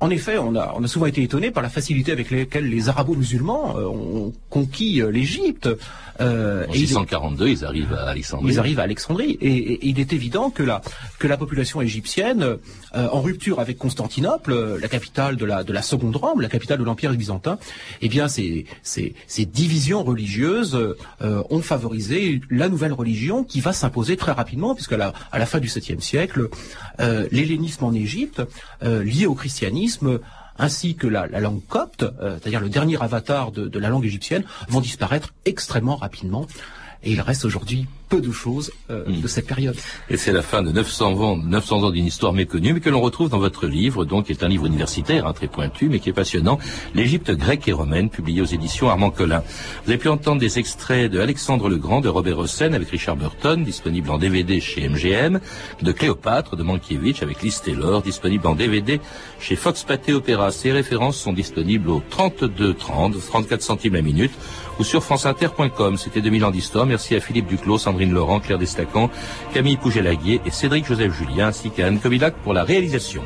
En 0.00 0.10
effet, 0.10 0.38
on 0.38 0.54
a, 0.56 0.74
on 0.76 0.82
a 0.84 0.88
souvent 0.88 1.06
été 1.06 1.22
étonné 1.22 1.50
par 1.50 1.62
la 1.62 1.68
facilité 1.68 2.12
avec 2.12 2.30
laquelle 2.30 2.68
les 2.68 2.88
arabo-musulmans 2.88 3.76
euh, 3.76 3.86
ont 3.86 4.32
conquis 4.50 5.00
euh, 5.02 5.10
l'Égypte. 5.10 5.68
Euh, 6.20 6.64
En 6.68 6.72
et 6.72 6.76
il 6.76 6.84
est- 6.84 6.86
642, 6.86 7.48
ils 7.48 7.64
arrivent 7.64 7.92
à 7.92 8.04
Alexandrie. 8.10 8.52
Ils 8.52 8.58
arrivent 8.60 8.78
à 8.80 8.84
Alexandrie 8.84 9.36
et, 9.40 9.48
et- 9.48 9.72
et 9.72 9.86
il 9.88 9.98
est 10.00 10.12
évident 10.12 10.50
que 10.50 10.62
la 10.62 10.80
que 11.18 11.26
la 11.26 11.36
population 11.36 11.80
égyptienne, 11.82 12.42
euh, 12.42 13.08
en 13.10 13.20
rupture 13.20 13.58
avec 13.58 13.78
Constantinople, 13.78 14.78
la 14.80 14.88
capitale 14.88 15.36
de 15.36 15.44
la 15.44 15.64
de 15.64 15.72
la 15.72 15.82
seconde 15.82 16.14
Rome, 16.16 16.40
la 16.40 16.48
capitale 16.48 16.78
de 16.78 16.84
l'Empire 16.84 17.12
byzantin, 17.12 17.58
eh 18.00 18.08
bien 18.08 18.28
ces 18.28 18.66
ces, 18.82 19.14
ces 19.26 19.44
divisions 19.46 20.04
religieuses 20.04 20.78
euh, 21.22 21.42
ont 21.50 21.62
favorisé 21.62 22.40
la 22.50 22.68
nouvelle 22.68 22.92
religion 22.92 23.42
qui 23.44 23.60
va 23.60 23.72
s'imposer 23.72 24.16
très 24.16 24.32
rapidement, 24.32 24.74
puisque 24.74 24.92
à 24.92 24.96
la, 24.96 25.12
à 25.32 25.38
la 25.40 25.46
fin 25.46 25.58
du 25.58 25.68
7e 25.68 26.00
siècle, 26.00 26.48
l'hellénisme 27.32 27.84
en 27.84 27.92
Égypte, 27.92 28.42
lié 28.82 29.26
au 29.26 29.34
christianisme, 29.34 29.73
ainsi 30.56 30.94
que 30.94 31.06
la, 31.06 31.26
la 31.26 31.40
langue 31.40 31.64
copte, 31.66 32.02
euh, 32.02 32.38
c'est-à-dire 32.40 32.60
le 32.60 32.68
dernier 32.68 33.00
avatar 33.00 33.50
de 33.50 33.78
la 33.78 33.88
langue 33.88 34.04
égyptienne, 34.04 34.44
vont 34.68 34.80
disparaître 34.80 35.34
extrêmement 35.44 35.96
rapidement. 35.96 36.46
Et 37.02 37.12
il 37.12 37.20
reste 37.20 37.44
aujourd'hui 37.44 37.86
peu 38.14 38.20
de 38.20 38.32
choses 38.32 38.70
euh, 38.90 39.04
Mm. 39.06 39.20
de 39.20 39.28
cette 39.28 39.46
période. 39.46 39.76
Et 40.08 40.16
c'est 40.16 40.32
la 40.32 40.42
fin 40.42 40.62
de 40.62 40.70
900 40.72 41.20
ans, 41.20 41.36
900 41.36 41.82
ans 41.84 41.90
d'une 41.90 42.06
histoire 42.06 42.32
méconnue, 42.32 42.74
mais 42.74 42.80
que 42.80 42.90
l'on 42.90 43.00
retrouve 43.00 43.28
dans 43.28 43.38
votre 43.38 43.66
livre, 43.66 44.04
donc, 44.04 44.26
qui 44.26 44.32
est 44.32 44.42
un 44.42 44.48
livre 44.48 44.66
universitaire, 44.66 45.26
hein, 45.26 45.32
très 45.32 45.48
pointu, 45.48 45.88
mais 45.88 45.98
qui 45.98 46.10
est 46.10 46.14
passionnant, 46.14 46.58
L'Égypte 46.94 47.30
grecque 47.32 47.66
et 47.68 47.72
romaine, 47.72 48.08
publié 48.08 48.40
aux 48.40 48.46
éditions 48.46 48.88
Armand 48.88 49.10
Collin. 49.10 49.42
Vous 49.84 49.90
avez 49.90 49.98
pu 49.98 50.08
entendre 50.08 50.40
des 50.40 50.58
extraits 50.58 51.10
de 51.10 51.18
Alexandre 51.20 51.68
le 51.68 51.76
Grand, 51.76 52.00
de 52.00 52.08
Robert 52.08 52.38
Hossein, 52.38 52.72
avec 52.72 52.88
Richard 52.90 53.16
Burton, 53.16 53.64
disponible 53.64 54.10
en 54.10 54.18
DVD 54.18 54.60
chez 54.60 54.88
MGM, 54.88 55.40
de 55.82 55.92
Cléopâtre, 55.92 56.56
de 56.56 56.62
Mankiewicz, 56.62 57.22
avec 57.22 57.42
Liz 57.42 57.60
Taylor, 57.60 58.02
disponible 58.02 58.46
en 58.46 58.54
DVD 58.54 59.00
chez 59.40 59.56
Fox 59.56 59.82
Pathé 59.82 60.12
Opéra. 60.12 60.50
Ces 60.50 60.72
références 60.72 61.16
sont 61.16 61.32
disponibles 61.32 61.90
au 61.90 62.02
32 62.10 62.74
30, 62.74 63.14
34 63.26 63.62
centimes 63.62 63.94
la 63.94 64.02
minute, 64.02 64.32
ou 64.78 64.84
sur 64.84 65.02
franceinter.com. 65.02 65.96
C'était 65.96 66.20
2000 66.20 66.44
ans 66.44 66.50
d'histoire. 66.50 66.86
Merci 66.86 67.14
à 67.14 67.20
Philippe 67.20 67.46
Duclos, 67.46 67.78
Sandrine 67.78 68.03
Laurent, 68.12 68.40
Claire 68.40 68.58
Destacan, 68.58 69.10
Camille 69.52 69.76
Pouget-Laguier 69.76 70.40
et 70.44 70.50
Cédric 70.50 70.86
Joseph 70.86 71.12
Julien, 71.12 71.48
ainsi 71.48 71.70
qu'à 71.70 71.86
Anne 71.86 71.98
pour 72.42 72.52
la 72.52 72.64
réalisation. 72.64 73.22